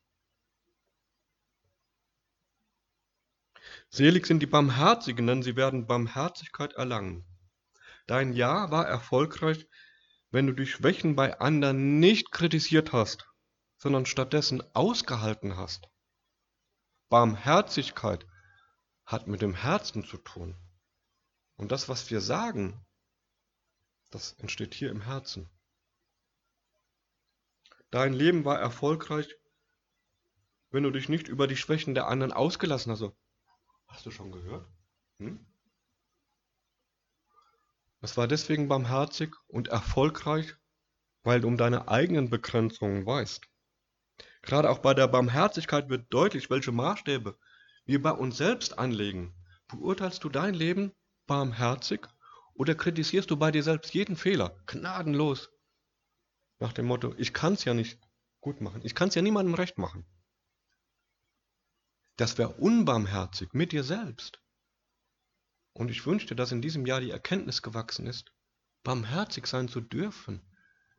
Selig 3.93 4.27
sind 4.27 4.41
die 4.41 4.47
Barmherzigen, 4.47 5.27
denn 5.27 5.43
sie 5.43 5.57
werden 5.57 5.87
Barmherzigkeit 5.87 6.75
erlangen. 6.75 7.27
Dein 8.07 8.33
Jahr 8.33 8.71
war 8.71 8.87
erfolgreich, 8.87 9.67
wenn 10.31 10.47
du 10.47 10.53
die 10.53 10.67
Schwächen 10.67 11.17
bei 11.17 11.41
anderen 11.41 11.99
nicht 11.99 12.31
kritisiert 12.31 12.93
hast, 12.93 13.29
sondern 13.79 14.07
stattdessen 14.07 14.63
ausgehalten 14.75 15.57
hast. 15.57 15.89
Barmherzigkeit 17.09 18.27
hat 19.05 19.27
mit 19.27 19.43
dem 19.43 19.55
Herzen 19.55 20.05
zu 20.05 20.19
tun. 20.19 20.57
Und 21.57 21.73
das, 21.73 21.89
was 21.89 22.11
wir 22.11 22.21
sagen, 22.21 22.87
das 24.11 24.35
entsteht 24.35 24.75
hier 24.75 24.91
im 24.91 25.01
Herzen. 25.01 25.51
Dein 27.91 28.13
Leben 28.13 28.45
war 28.45 28.61
erfolgreich, 28.61 29.35
wenn 30.71 30.85
du 30.85 30.93
dich 30.93 31.09
nicht 31.09 31.27
über 31.27 31.49
die 31.49 31.57
Schwächen 31.57 31.97
der 31.97 32.07
anderen 32.07 32.33
ausgelassen 32.33 32.93
hast. 32.93 33.13
Hast 33.91 34.07
du 34.07 34.11
schon 34.11 34.31
gehört? 34.31 34.67
Hm? 35.19 35.45
Es 38.01 38.17
war 38.17 38.29
deswegen 38.29 38.69
barmherzig 38.69 39.35
und 39.49 39.69
erfolgreich, 39.69 40.55
weil 41.23 41.41
du 41.41 41.49
um 41.49 41.59
deine 41.59 41.89
eigenen 41.89 42.31
Begrenzungen 42.31 43.05
weißt. 43.05 43.47
Gerade 44.43 44.71
auch 44.71 44.79
bei 44.79 44.95
der 44.95 45.09
Barmherzigkeit 45.09 45.91
wird 45.91 46.13
deutlich, 46.15 46.49
welche 46.49 46.73
Maßstäbe 46.73 47.37
wir 47.85 48.01
bei 48.01 48.13
uns 48.13 48.39
selbst 48.39 48.79
anlegen. 48.79 49.35
Beurteilst 49.69 50.25
du 50.25 50.29
dein 50.29 50.55
Leben 50.55 50.93
barmherzig 51.27 52.07
oder 52.55 52.75
kritisierst 52.75 53.31
du 53.31 53.37
bei 53.37 53.51
dir 53.51 53.63
selbst 53.63 53.93
jeden 53.93 54.17
Fehler 54.17 54.57
gnadenlos? 54.67 55.51
Nach 56.59 56.73
dem 56.73 56.87
Motto, 56.87 57.15
ich 57.19 57.35
kann 57.35 57.55
es 57.55 57.65
ja 57.65 57.75
nicht 57.75 58.01
gut 58.41 58.61
machen, 58.61 58.83
ich 58.85 58.95
kann 58.95 59.09
es 59.09 59.15
ja 59.15 59.23
niemandem 59.23 59.55
recht 59.55 59.79
machen. 59.79 60.07
Das 62.21 62.37
wäre 62.37 62.51
unbarmherzig 62.51 63.55
mit 63.55 63.73
dir 63.73 63.83
selbst. 63.83 64.43
Und 65.73 65.91
ich 65.91 66.05
wünschte, 66.05 66.37
dass 66.37 66.53
in 66.53 66.61
diesem 66.61 66.85
Jahr 66.85 67.01
die 67.01 67.13
Erkenntnis 67.13 67.63
gewachsen 67.63 68.07
ist, 68.07 68.31
barmherzig 68.83 69.47
sein 69.47 69.69
zu 69.69 69.81
dürfen 69.81 70.43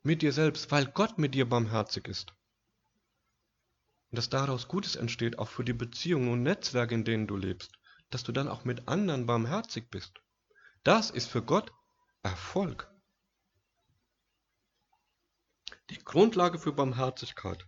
mit 0.01 0.23
dir 0.23 0.33
selbst, 0.33 0.71
weil 0.71 0.87
Gott 0.87 1.19
mit 1.19 1.35
dir 1.35 1.47
barmherzig 1.47 2.07
ist. 2.07 2.33
Und 4.09 4.17
dass 4.17 4.29
daraus 4.29 4.67
Gutes 4.67 4.95
entsteht, 4.95 5.37
auch 5.37 5.47
für 5.47 5.63
die 5.63 5.73
Beziehungen 5.73 6.29
und 6.29 6.41
Netzwerke, 6.41 6.95
in 6.95 7.05
denen 7.05 7.27
du 7.27 7.37
lebst, 7.37 7.71
dass 8.09 8.23
du 8.23 8.31
dann 8.31 8.47
auch 8.47 8.65
mit 8.65 8.87
anderen 8.87 9.27
barmherzig 9.27 9.91
bist. 9.91 10.19
Das 10.83 11.11
ist 11.11 11.29
für 11.29 11.43
Gott 11.43 11.71
Erfolg. 12.23 12.91
Die 15.91 15.99
Grundlage 15.99 16.57
für 16.57 16.73
Barmherzigkeit 16.73 17.67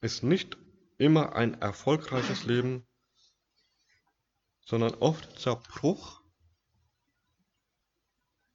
ist 0.00 0.22
nicht 0.22 0.56
immer 0.98 1.34
ein 1.34 1.54
erfolgreiches 1.60 2.44
Leben, 2.44 2.86
sondern 4.66 4.94
oft 4.94 5.40
Zerbruch 5.40 6.22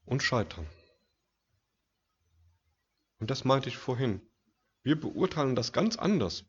und 0.06 0.21
Scheitern. 0.21 0.67
Und 3.19 3.32
das 3.32 3.45
meinte 3.45 3.69
ich 3.69 3.77
vorhin. 3.77 4.21
Wir 4.84 4.99
beurteilen 4.99 5.56
das 5.56 5.71
ganz 5.71 5.95
anders. 5.95 6.43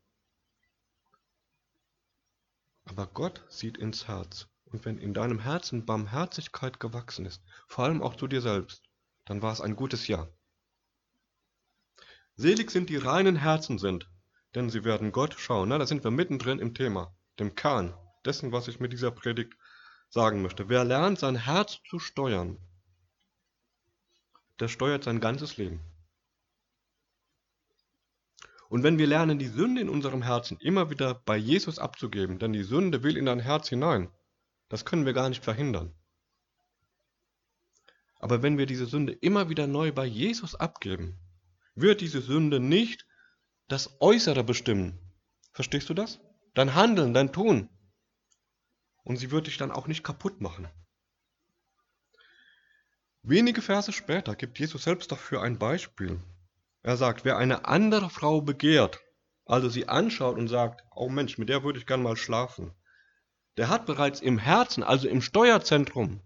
Aber 2.84 3.06
Gott 3.06 3.44
sieht 3.48 3.78
ins 3.78 4.08
Herz. 4.08 4.48
Und 4.64 4.84
wenn 4.84 4.98
in 4.98 5.14
deinem 5.14 5.38
Herzen 5.38 5.86
Barmherzigkeit 5.86 6.80
gewachsen 6.80 7.26
ist, 7.26 7.44
vor 7.68 7.84
allem 7.84 8.02
auch 8.02 8.16
zu 8.16 8.26
dir 8.26 8.40
selbst, 8.40 8.82
dann 9.24 9.40
war 9.40 9.52
es 9.52 9.60
ein 9.60 9.76
gutes 9.76 10.08
Jahr. 10.08 10.28
Selig 12.34 12.72
sind 12.72 12.90
die 12.90 12.96
reinen 12.96 13.36
Herzen 13.36 13.78
sind, 13.78 14.10
denn 14.54 14.70
sie 14.70 14.84
werden 14.84 15.12
Gott 15.12 15.34
schauen. 15.38 15.68
Na, 15.68 15.78
da 15.78 15.86
sind 15.86 16.04
wir 16.04 16.10
mittendrin 16.10 16.58
im 16.58 16.74
Thema, 16.74 17.14
dem 17.38 17.54
Kern 17.54 17.94
dessen, 18.24 18.52
was 18.52 18.68
ich 18.68 18.80
mit 18.80 18.92
dieser 18.92 19.10
Predigt 19.10 19.54
sagen 20.08 20.42
möchte. 20.42 20.68
Wer 20.68 20.84
lernt, 20.84 21.18
sein 21.18 21.36
Herz 21.36 21.80
zu 21.88 21.98
steuern, 21.98 22.58
der 24.60 24.68
steuert 24.68 25.04
sein 25.04 25.20
ganzes 25.20 25.56
Leben. 25.56 25.80
Und 28.68 28.82
wenn 28.82 28.98
wir 28.98 29.06
lernen, 29.06 29.38
die 29.38 29.48
Sünde 29.48 29.80
in 29.80 29.88
unserem 29.88 30.22
Herzen 30.22 30.58
immer 30.58 30.90
wieder 30.90 31.14
bei 31.14 31.36
Jesus 31.36 31.78
abzugeben, 31.78 32.38
denn 32.38 32.52
die 32.52 32.62
Sünde 32.62 33.02
will 33.02 33.16
in 33.16 33.26
dein 33.26 33.40
Herz 33.40 33.68
hinein, 33.68 34.10
das 34.68 34.84
können 34.84 35.06
wir 35.06 35.12
gar 35.12 35.28
nicht 35.28 35.44
verhindern. 35.44 35.94
Aber 38.18 38.42
wenn 38.42 38.56
wir 38.56 38.66
diese 38.66 38.86
Sünde 38.86 39.12
immer 39.12 39.48
wieder 39.48 39.66
neu 39.66 39.92
bei 39.92 40.06
Jesus 40.06 40.54
abgeben, 40.54 41.18
wird 41.74 42.00
diese 42.00 42.20
Sünde 42.20 42.58
nicht 42.58 43.06
das 43.68 44.00
Äußere 44.00 44.44
bestimmen. 44.44 44.98
Verstehst 45.52 45.88
du 45.88 45.94
das? 45.94 46.20
Dein 46.54 46.74
Handeln, 46.74 47.14
dein 47.14 47.32
Tun. 47.32 47.68
Und 49.04 49.16
sie 49.16 49.30
wird 49.30 49.46
dich 49.46 49.56
dann 49.56 49.72
auch 49.72 49.86
nicht 49.86 50.04
kaputt 50.04 50.40
machen. 50.40 50.68
Wenige 53.22 53.62
Verse 53.62 53.92
später 53.92 54.36
gibt 54.36 54.58
Jesus 54.58 54.84
selbst 54.84 55.10
dafür 55.10 55.42
ein 55.42 55.58
Beispiel. 55.58 56.20
Er 56.82 56.98
sagt, 56.98 57.24
wer 57.24 57.38
eine 57.38 57.64
andere 57.64 58.10
Frau 58.10 58.42
begehrt, 58.42 59.00
also 59.46 59.70
sie 59.70 59.88
anschaut 59.88 60.36
und 60.36 60.48
sagt, 60.48 60.84
oh 60.94 61.08
Mensch, 61.08 61.38
mit 61.38 61.48
der 61.48 61.62
würde 61.62 61.78
ich 61.78 61.86
gern 61.86 62.02
mal 62.02 62.16
schlafen, 62.16 62.74
der 63.56 63.68
hat 63.68 63.86
bereits 63.86 64.20
im 64.20 64.36
Herzen, 64.36 64.82
also 64.82 65.08
im 65.08 65.22
Steuerzentrum, 65.22 66.20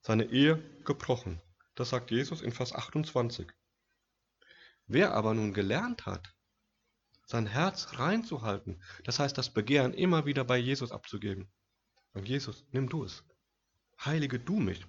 seine 0.00 0.24
Ehe 0.24 0.56
gebrochen. 0.84 1.42
Das 1.74 1.90
sagt 1.90 2.10
Jesus 2.10 2.40
in 2.40 2.52
Vers 2.52 2.74
28. 2.74 3.48
Wer 4.90 5.12
aber 5.12 5.34
nun 5.34 5.52
gelernt 5.52 6.06
hat, 6.06 6.34
sein 7.26 7.46
Herz 7.46 7.98
reinzuhalten, 7.98 8.82
das 9.04 9.18
heißt 9.18 9.36
das 9.36 9.52
Begehren 9.52 9.92
immer 9.92 10.24
wieder 10.24 10.44
bei 10.44 10.56
Jesus 10.56 10.92
abzugeben, 10.92 11.52
und 12.14 12.26
Jesus, 12.26 12.64
nimm 12.70 12.88
du 12.88 13.04
es, 13.04 13.22
heilige 14.02 14.40
du 14.40 14.58
mich, 14.58 14.86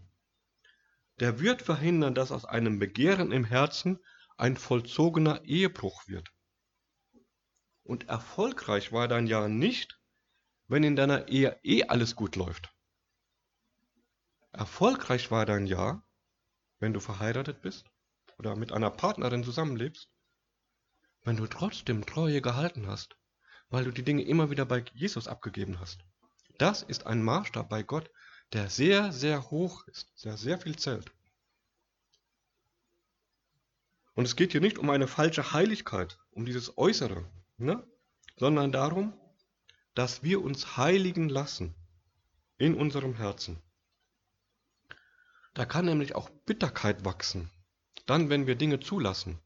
der 1.19 1.41
wird 1.41 1.61
verhindern, 1.61 2.15
dass 2.15 2.31
aus 2.31 2.45
einem 2.45 2.79
Begehren 2.79 3.33
im 3.33 3.43
Herzen 3.43 3.99
ein 4.37 4.55
vollzogener 4.55 5.43
Ehebruch 5.43 6.07
wird. 6.07 6.31
Und 7.83 8.07
erfolgreich 8.07 8.93
war 8.93 9.09
dein 9.09 9.27
Jahr 9.27 9.49
nicht, 9.49 9.99
wenn 10.67 10.85
in 10.85 10.95
deiner 10.95 11.27
Ehe 11.27 11.59
eh 11.63 11.83
alles 11.83 12.15
gut 12.15 12.37
läuft. 12.37 12.73
Erfolgreich 14.53 15.29
war 15.29 15.45
dein 15.45 15.67
Jahr, 15.67 16.07
wenn 16.79 16.93
du 16.93 17.01
verheiratet 17.01 17.61
bist 17.61 17.91
oder 18.39 18.55
mit 18.55 18.71
einer 18.71 18.89
Partnerin 18.89 19.43
zusammenlebst, 19.43 20.09
wenn 21.23 21.37
du 21.37 21.45
trotzdem 21.45 22.05
Treue 22.05 22.41
gehalten 22.41 22.87
hast, 22.87 23.17
weil 23.69 23.83
du 23.83 23.91
die 23.91 24.03
Dinge 24.03 24.23
immer 24.23 24.49
wieder 24.49 24.65
bei 24.65 24.83
Jesus 24.93 25.27
abgegeben 25.27 25.79
hast. 25.79 25.99
Das 26.57 26.81
ist 26.81 27.05
ein 27.05 27.21
Maßstab 27.21 27.69
bei 27.69 27.83
Gott, 27.83 28.09
der 28.53 28.69
sehr, 28.69 29.11
sehr 29.11 29.51
hoch 29.51 29.85
ist, 29.87 30.11
sehr, 30.15 30.37
sehr 30.37 30.57
viel 30.57 30.77
zählt. 30.77 31.11
Und 34.15 34.25
es 34.25 34.35
geht 34.35 34.53
hier 34.53 34.61
nicht 34.61 34.77
um 34.77 34.89
eine 34.89 35.07
falsche 35.07 35.53
Heiligkeit, 35.53 36.17
um 36.31 36.45
dieses 36.45 36.77
Äußere, 36.77 37.29
ne? 37.57 37.85
sondern 38.37 38.71
darum, 38.71 39.13
dass 39.93 40.23
wir 40.23 40.41
uns 40.41 40.77
heiligen 40.77 41.29
lassen 41.29 41.75
in 42.57 42.73
unserem 42.73 43.15
Herzen. 43.15 43.61
Da 45.53 45.65
kann 45.65 45.85
nämlich 45.85 46.15
auch 46.15 46.29
Bitterkeit 46.45 47.05
wachsen, 47.05 47.49
dann 48.09 48.29
wenn 48.29 48.47
wir 48.47 48.55
Dinge 48.55 48.79
zulassen. 48.79 49.39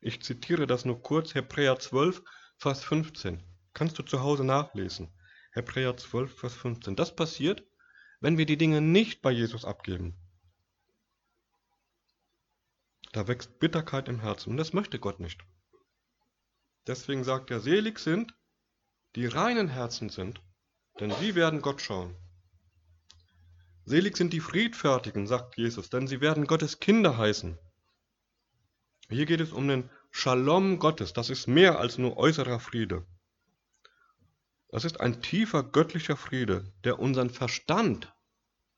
Ich 0.00 0.22
zitiere 0.22 0.66
das 0.66 0.84
nur 0.84 1.02
kurz, 1.02 1.34
Hebräer 1.34 1.78
12, 1.78 2.22
Vers 2.56 2.84
15. 2.84 3.42
Kannst 3.74 3.98
du 3.98 4.04
zu 4.04 4.20
Hause 4.20 4.44
nachlesen. 4.44 5.12
Hebräer 5.50 5.96
12, 5.96 6.38
Vers 6.38 6.54
15. 6.54 6.94
Das 6.94 7.16
passiert, 7.16 7.64
wenn 8.20 8.38
wir 8.38 8.46
die 8.46 8.56
Dinge 8.56 8.80
nicht 8.80 9.22
bei 9.22 9.32
Jesus 9.32 9.64
abgeben. 9.64 10.16
Da 13.12 13.26
wächst 13.26 13.58
Bitterkeit 13.58 14.08
im 14.08 14.20
Herzen 14.20 14.50
und 14.50 14.56
das 14.58 14.72
möchte 14.72 14.98
Gott 14.98 15.18
nicht. 15.18 15.42
Deswegen 16.86 17.24
sagt 17.24 17.50
er, 17.50 17.60
selig 17.60 17.98
sind, 17.98 18.34
die 19.16 19.26
reinen 19.26 19.68
Herzen 19.68 20.10
sind, 20.10 20.40
denn 21.00 21.10
sie 21.10 21.34
werden 21.34 21.60
Gott 21.60 21.80
schauen. 21.80 22.14
Selig 23.84 24.16
sind 24.16 24.32
die 24.32 24.40
Friedfertigen, 24.40 25.26
sagt 25.26 25.56
Jesus, 25.56 25.90
denn 25.90 26.06
sie 26.06 26.20
werden 26.20 26.46
Gottes 26.46 26.78
Kinder 26.78 27.16
heißen. 27.16 27.58
Hier 29.08 29.26
geht 29.26 29.40
es 29.40 29.52
um 29.52 29.68
den 29.68 29.88
Shalom 30.10 30.80
Gottes, 30.80 31.12
das 31.12 31.30
ist 31.30 31.46
mehr 31.46 31.78
als 31.78 31.96
nur 31.96 32.16
äußerer 32.16 32.58
Friede. 32.58 33.06
Das 34.68 34.84
ist 34.84 35.00
ein 35.00 35.22
tiefer 35.22 35.62
göttlicher 35.62 36.16
Friede, 36.16 36.72
der 36.82 36.98
unseren 36.98 37.30
Verstand, 37.30 38.12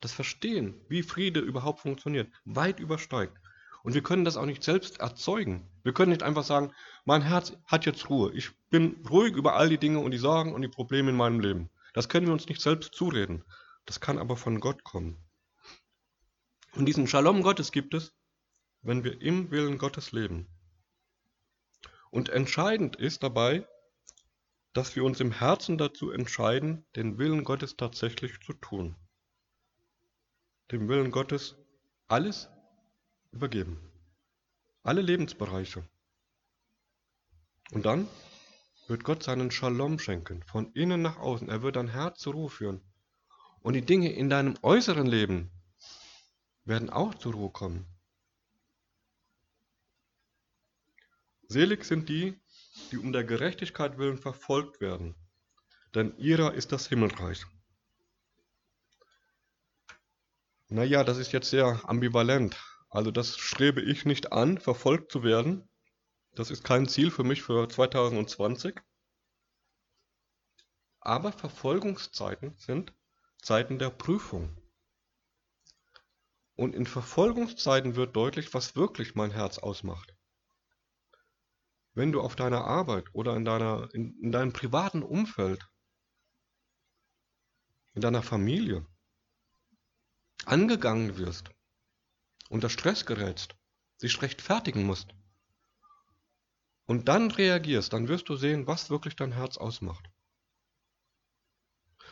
das 0.00 0.12
Verstehen, 0.12 0.84
wie 0.88 1.02
Friede 1.02 1.40
überhaupt 1.40 1.80
funktioniert, 1.80 2.30
weit 2.44 2.78
übersteigt. 2.78 3.38
Und 3.82 3.94
wir 3.94 4.02
können 4.02 4.26
das 4.26 4.36
auch 4.36 4.44
nicht 4.44 4.62
selbst 4.62 5.00
erzeugen. 5.00 5.66
Wir 5.82 5.94
können 5.94 6.10
nicht 6.10 6.22
einfach 6.22 6.44
sagen, 6.44 6.72
mein 7.06 7.22
Herz 7.22 7.54
hat 7.64 7.86
jetzt 7.86 8.10
Ruhe. 8.10 8.30
Ich 8.34 8.50
bin 8.68 9.02
ruhig 9.08 9.34
über 9.34 9.54
all 9.54 9.70
die 9.70 9.78
Dinge 9.78 10.00
und 10.00 10.10
die 10.10 10.18
Sorgen 10.18 10.54
und 10.54 10.60
die 10.60 10.68
Probleme 10.68 11.10
in 11.10 11.16
meinem 11.16 11.40
Leben. 11.40 11.70
Das 11.94 12.10
können 12.10 12.26
wir 12.26 12.34
uns 12.34 12.48
nicht 12.48 12.60
selbst 12.60 12.94
zureden. 12.94 13.44
Das 13.86 14.00
kann 14.00 14.18
aber 14.18 14.36
von 14.36 14.60
Gott 14.60 14.84
kommen. 14.84 15.16
Und 16.74 16.84
diesen 16.84 17.06
Shalom 17.06 17.42
Gottes 17.42 17.72
gibt 17.72 17.94
es, 17.94 18.12
wenn 18.88 19.04
wir 19.04 19.20
im 19.20 19.50
Willen 19.50 19.76
Gottes 19.76 20.12
leben. 20.12 20.48
Und 22.10 22.30
entscheidend 22.30 22.96
ist 22.96 23.22
dabei, 23.22 23.68
dass 24.72 24.96
wir 24.96 25.04
uns 25.04 25.20
im 25.20 25.30
Herzen 25.30 25.76
dazu 25.76 26.10
entscheiden, 26.10 26.86
den 26.96 27.18
Willen 27.18 27.44
Gottes 27.44 27.76
tatsächlich 27.76 28.40
zu 28.40 28.54
tun. 28.54 28.96
Dem 30.72 30.88
Willen 30.88 31.10
Gottes 31.10 31.54
alles 32.06 32.48
übergeben. 33.30 33.78
Alle 34.84 35.02
Lebensbereiche. 35.02 35.86
Und 37.72 37.84
dann 37.84 38.08
wird 38.86 39.04
Gott 39.04 39.22
seinen 39.22 39.50
Shalom 39.50 39.98
schenken, 39.98 40.42
von 40.44 40.72
innen 40.72 41.02
nach 41.02 41.18
außen. 41.18 41.50
Er 41.50 41.60
wird 41.60 41.76
dein 41.76 41.88
Herz 41.88 42.20
zur 42.20 42.32
Ruhe 42.32 42.48
führen. 42.48 42.80
Und 43.60 43.74
die 43.74 43.84
Dinge 43.84 44.10
in 44.14 44.30
deinem 44.30 44.56
äußeren 44.62 45.06
Leben 45.06 45.50
werden 46.64 46.88
auch 46.88 47.14
zur 47.16 47.34
Ruhe 47.34 47.50
kommen. 47.50 47.97
Selig 51.50 51.84
sind 51.84 52.10
die, 52.10 52.38
die 52.90 52.98
um 52.98 53.10
der 53.10 53.24
Gerechtigkeit 53.24 53.96
willen 53.96 54.18
verfolgt 54.18 54.82
werden, 54.82 55.14
denn 55.94 56.14
ihrer 56.18 56.52
ist 56.52 56.72
das 56.72 56.88
Himmelreich. 56.88 57.46
Naja, 60.68 61.04
das 61.04 61.16
ist 61.16 61.32
jetzt 61.32 61.48
sehr 61.48 61.80
ambivalent. 61.88 62.62
Also 62.90 63.10
das 63.10 63.38
strebe 63.38 63.80
ich 63.80 64.04
nicht 64.04 64.32
an, 64.32 64.58
verfolgt 64.58 65.10
zu 65.10 65.22
werden. 65.22 65.66
Das 66.32 66.50
ist 66.50 66.64
kein 66.64 66.86
Ziel 66.86 67.10
für 67.10 67.24
mich 67.24 67.42
für 67.42 67.66
2020. 67.66 68.78
Aber 71.00 71.32
Verfolgungszeiten 71.32 72.58
sind 72.58 72.92
Zeiten 73.40 73.78
der 73.78 73.88
Prüfung. 73.88 74.54
Und 76.56 76.74
in 76.74 76.84
Verfolgungszeiten 76.84 77.96
wird 77.96 78.14
deutlich, 78.14 78.52
was 78.52 78.76
wirklich 78.76 79.14
mein 79.14 79.30
Herz 79.30 79.56
ausmacht. 79.56 80.17
Wenn 81.98 82.12
du 82.12 82.20
auf 82.20 82.36
deiner 82.36 82.64
Arbeit 82.64 83.12
oder 83.12 83.34
in, 83.34 83.44
deiner, 83.44 83.92
in, 83.92 84.16
in 84.22 84.30
deinem 84.30 84.52
privaten 84.52 85.02
Umfeld, 85.02 85.68
in 87.92 88.00
deiner 88.00 88.22
Familie 88.22 88.86
angegangen 90.44 91.16
wirst, 91.16 91.50
unter 92.50 92.70
Stress 92.70 93.04
gerätst, 93.04 93.56
sich 93.96 94.22
rechtfertigen 94.22 94.84
musst 94.84 95.08
und 96.86 97.08
dann 97.08 97.32
reagierst, 97.32 97.92
dann 97.92 98.06
wirst 98.06 98.28
du 98.28 98.36
sehen, 98.36 98.68
was 98.68 98.90
wirklich 98.90 99.16
dein 99.16 99.32
Herz 99.32 99.56
ausmacht. 99.58 100.08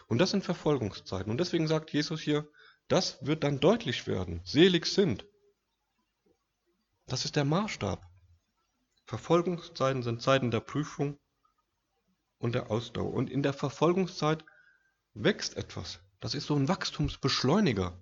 Und 0.09 0.19
das 0.19 0.33
sind 0.33 0.43
Verfolgungszeiten. 0.43 1.31
Und 1.31 1.39
deswegen 1.39 1.69
sagt 1.69 1.93
Jesus 1.93 2.21
hier, 2.21 2.51
das 2.89 3.25
wird 3.25 3.45
dann 3.45 3.61
deutlich 3.61 4.09
werden. 4.09 4.41
Selig 4.45 4.87
sind. 4.87 5.25
Das 7.07 7.25
ist 7.25 7.37
der 7.37 7.45
Maßstab. 7.45 8.05
Verfolgungszeiten 9.07 10.03
sind 10.03 10.21
Zeiten 10.21 10.51
der 10.51 10.61
Prüfung 10.61 11.19
und 12.39 12.55
der 12.55 12.71
Ausdauer. 12.71 13.15
Und 13.15 13.31
in 13.31 13.43
der 13.43 13.53
Verfolgungszeit 13.53 14.45
wächst 15.15 15.57
etwas. 15.57 16.01
Das 16.21 16.35
ist 16.35 16.47
so 16.47 16.57
ein 16.57 16.69
Wachstumsbeschleuniger. 16.69 17.99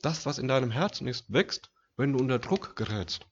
Das, 0.00 0.24
was 0.26 0.38
in 0.38 0.48
deinem 0.48 0.70
Herzen 0.70 1.06
ist, 1.06 1.32
wächst, 1.32 1.70
wenn 1.96 2.12
du 2.12 2.18
unter 2.18 2.38
Druck 2.38 2.74
gerätst. 2.74 3.26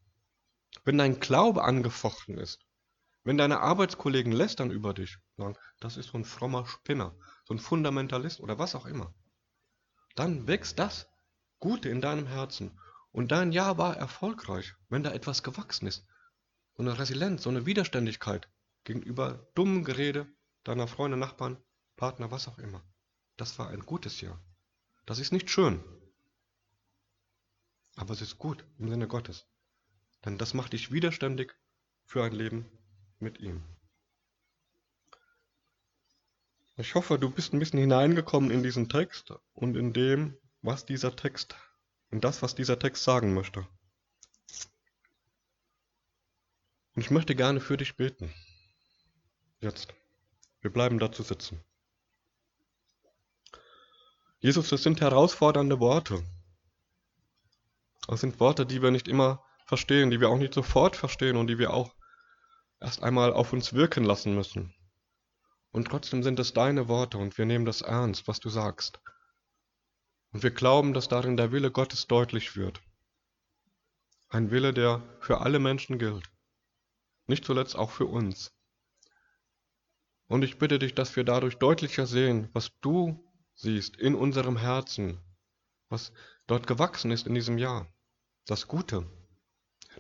Wenn 0.84 0.98
dein 0.98 1.18
Glaube 1.18 1.64
angefochten 1.64 2.38
ist. 2.38 2.64
Wenn 3.24 3.38
deine 3.38 3.60
Arbeitskollegen 3.60 4.32
lästern 4.32 4.70
über 4.70 4.94
dich, 4.94 5.18
sagen, 5.36 5.56
das 5.80 5.96
ist 5.96 6.08
so 6.08 6.18
ein 6.18 6.24
frommer 6.24 6.66
Spinner, 6.66 7.14
so 7.44 7.54
ein 7.54 7.58
Fundamentalist 7.58 8.40
oder 8.40 8.58
was 8.58 8.74
auch 8.74 8.86
immer. 8.86 9.14
Dann 10.14 10.46
wächst 10.46 10.78
das 10.78 11.08
Gute 11.58 11.88
in 11.88 12.00
deinem 12.00 12.26
Herzen. 12.26 12.78
Und 13.12 13.30
dein 13.30 13.52
Jahr 13.52 13.78
war 13.78 13.96
erfolgreich, 13.96 14.74
wenn 14.88 15.02
da 15.02 15.12
etwas 15.12 15.42
gewachsen 15.42 15.86
ist. 15.86 16.04
So 16.76 16.82
eine 16.82 16.98
Resilienz, 16.98 17.42
so 17.42 17.50
eine 17.50 17.66
Widerständigkeit 17.66 18.48
gegenüber 18.84 19.46
dummen 19.54 19.84
Gerede 19.84 20.26
deiner 20.64 20.88
Freunde, 20.88 21.16
Nachbarn, 21.16 21.56
Partner, 21.96 22.30
was 22.30 22.48
auch 22.48 22.58
immer. 22.58 22.82
Das 23.36 23.58
war 23.58 23.68
ein 23.68 23.80
gutes 23.80 24.20
Jahr. 24.20 24.42
Das 25.06 25.18
ist 25.18 25.32
nicht 25.32 25.50
schön, 25.50 25.82
aber 27.96 28.14
es 28.14 28.22
ist 28.22 28.38
gut 28.38 28.64
im 28.78 28.88
Sinne 28.88 29.08
Gottes. 29.08 29.46
Denn 30.24 30.38
das 30.38 30.54
macht 30.54 30.72
dich 30.72 30.92
widerständig 30.92 31.54
für 32.04 32.22
ein 32.22 32.32
Leben 32.32 32.66
mit 33.18 33.40
ihm. 33.40 33.62
Ich 36.76 36.94
hoffe, 36.94 37.18
du 37.18 37.30
bist 37.30 37.52
ein 37.52 37.58
bisschen 37.58 37.78
hineingekommen 37.78 38.50
in 38.50 38.62
diesen 38.62 38.88
Text 38.88 39.32
und 39.52 39.76
in 39.76 39.92
dem, 39.92 40.36
was 40.62 40.86
dieser 40.86 41.14
Text, 41.14 41.54
in 42.10 42.20
das, 42.20 42.40
was 42.40 42.54
dieser 42.54 42.78
Text 42.78 43.04
sagen 43.04 43.34
möchte. 43.34 43.66
Und 46.94 47.02
ich 47.02 47.10
möchte 47.10 47.34
gerne 47.34 47.60
für 47.60 47.76
dich 47.76 47.96
beten. 47.96 48.32
Jetzt. 49.60 49.94
Wir 50.60 50.72
bleiben 50.72 50.98
dazu 50.98 51.22
sitzen. 51.22 51.62
Jesus, 54.40 54.68
das 54.68 54.82
sind 54.82 55.00
herausfordernde 55.00 55.78
Worte. 55.80 56.22
Das 58.08 58.20
sind 58.20 58.40
Worte, 58.40 58.66
die 58.66 58.82
wir 58.82 58.90
nicht 58.90 59.08
immer 59.08 59.44
verstehen, 59.66 60.10
die 60.10 60.20
wir 60.20 60.28
auch 60.28 60.38
nicht 60.38 60.52
sofort 60.52 60.96
verstehen 60.96 61.36
und 61.36 61.46
die 61.46 61.58
wir 61.58 61.72
auch 61.72 61.94
erst 62.80 63.02
einmal 63.02 63.32
auf 63.32 63.52
uns 63.52 63.72
wirken 63.72 64.04
lassen 64.04 64.34
müssen. 64.34 64.74
Und 65.70 65.86
trotzdem 65.86 66.22
sind 66.22 66.38
es 66.40 66.52
deine 66.52 66.88
Worte 66.88 67.18
und 67.18 67.38
wir 67.38 67.46
nehmen 67.46 67.64
das 67.64 67.80
ernst, 67.80 68.28
was 68.28 68.40
du 68.40 68.50
sagst. 68.50 69.00
Und 70.32 70.42
wir 70.42 70.50
glauben, 70.50 70.92
dass 70.92 71.08
darin 71.08 71.36
der 71.36 71.52
Wille 71.52 71.70
Gottes 71.70 72.06
deutlich 72.08 72.56
wird. 72.56 72.80
Ein 74.28 74.50
Wille, 74.50 74.74
der 74.74 75.02
für 75.20 75.40
alle 75.40 75.58
Menschen 75.58 75.98
gilt. 75.98 76.31
Nicht 77.26 77.44
zuletzt 77.44 77.76
auch 77.76 77.90
für 77.90 78.06
uns. 78.06 78.52
Und 80.26 80.42
ich 80.42 80.58
bitte 80.58 80.78
dich, 80.78 80.94
dass 80.94 81.14
wir 81.16 81.24
dadurch 81.24 81.56
deutlicher 81.56 82.06
sehen, 82.06 82.48
was 82.52 82.70
du 82.80 83.22
siehst 83.54 83.96
in 83.96 84.14
unserem 84.14 84.56
Herzen, 84.56 85.20
was 85.88 86.12
dort 86.46 86.66
gewachsen 86.66 87.10
ist 87.10 87.26
in 87.26 87.34
diesem 87.34 87.58
Jahr. 87.58 87.86
Das 88.46 88.66
Gute. 88.66 89.06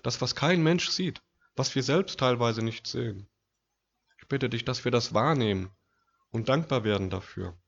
Das, 0.02 0.20
was 0.20 0.34
kein 0.34 0.62
Mensch 0.62 0.88
sieht, 0.88 1.22
was 1.54 1.74
wir 1.74 1.82
selbst 1.82 2.18
teilweise 2.18 2.62
nicht 2.62 2.86
sehen. 2.86 3.28
Ich 4.18 4.26
bitte 4.26 4.48
dich, 4.48 4.64
dass 4.64 4.84
wir 4.84 4.90
das 4.90 5.12
wahrnehmen 5.12 5.70
und 6.30 6.48
dankbar 6.48 6.82
werden 6.82 7.10
dafür. 7.10 7.60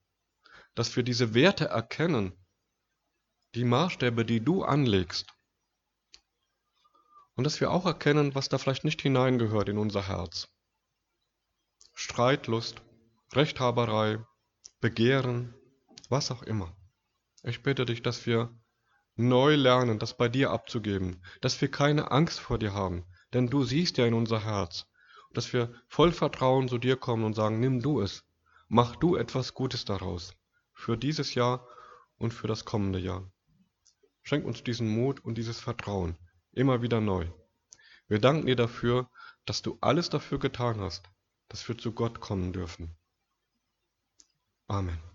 Dass 0.73 0.95
wir 0.95 1.03
diese 1.03 1.33
Werte 1.33 1.65
erkennen, 1.65 2.33
die 3.53 3.63
Maßstäbe, 3.63 4.25
die 4.25 4.43
du 4.43 4.63
anlegst. 4.63 5.34
Und 7.35 7.43
dass 7.43 7.59
wir 7.59 7.71
auch 7.71 7.85
erkennen, 7.85 8.33
was 8.33 8.49
da 8.49 8.57
vielleicht 8.57 8.85
nicht 8.85 9.01
hineingehört 9.01 9.67
in 9.69 9.77
unser 9.77 10.07
Herz. 10.07 10.47
Streitlust, 11.93 12.81
Rechthaberei, 13.33 14.25
Begehren, 14.79 15.53
was 16.09 16.31
auch 16.31 16.43
immer. 16.43 16.75
Ich 17.43 17.61
bitte 17.61 17.85
dich, 17.85 18.01
dass 18.01 18.25
wir 18.25 18.57
neu 19.15 19.55
lernen, 19.55 19.99
das 19.99 20.17
bei 20.17 20.29
dir 20.29 20.51
abzugeben, 20.51 21.21
dass 21.41 21.59
wir 21.61 21.69
keine 21.69 22.11
Angst 22.11 22.39
vor 22.39 22.57
dir 22.57 22.73
haben, 22.73 23.05
denn 23.33 23.47
du 23.47 23.63
siehst 23.63 23.97
ja 23.97 24.05
in 24.05 24.13
unser 24.13 24.43
Herz, 24.43 24.85
dass 25.33 25.51
wir 25.53 25.73
voll 25.87 26.11
Vertrauen 26.11 26.69
zu 26.69 26.77
dir 26.77 26.97
kommen 26.97 27.23
und 27.23 27.33
sagen, 27.33 27.59
nimm 27.59 27.81
du 27.81 28.01
es, 28.01 28.23
mach 28.67 28.95
du 28.95 29.15
etwas 29.15 29.53
Gutes 29.53 29.85
daraus, 29.85 30.33
für 30.73 30.97
dieses 30.97 31.33
Jahr 31.33 31.67
und 32.17 32.33
für 32.33 32.47
das 32.47 32.65
kommende 32.65 32.99
Jahr. 32.99 33.29
Schenk 34.23 34.45
uns 34.45 34.63
diesen 34.63 34.87
Mut 34.87 35.23
und 35.23 35.37
dieses 35.37 35.59
Vertrauen 35.59 36.17
immer 36.55 36.81
wieder 36.81 37.01
neu. 37.01 37.27
Wir 38.07 38.19
danken 38.19 38.47
dir 38.47 38.55
dafür, 38.55 39.09
dass 39.45 39.61
du 39.61 39.77
alles 39.81 40.09
dafür 40.09 40.39
getan 40.39 40.79
hast, 40.79 41.09
dass 41.49 41.67
wir 41.67 41.77
zu 41.77 41.91
Gott 41.91 42.19
kommen 42.19 42.53
dürfen. 42.53 42.95
Amen. 44.67 45.14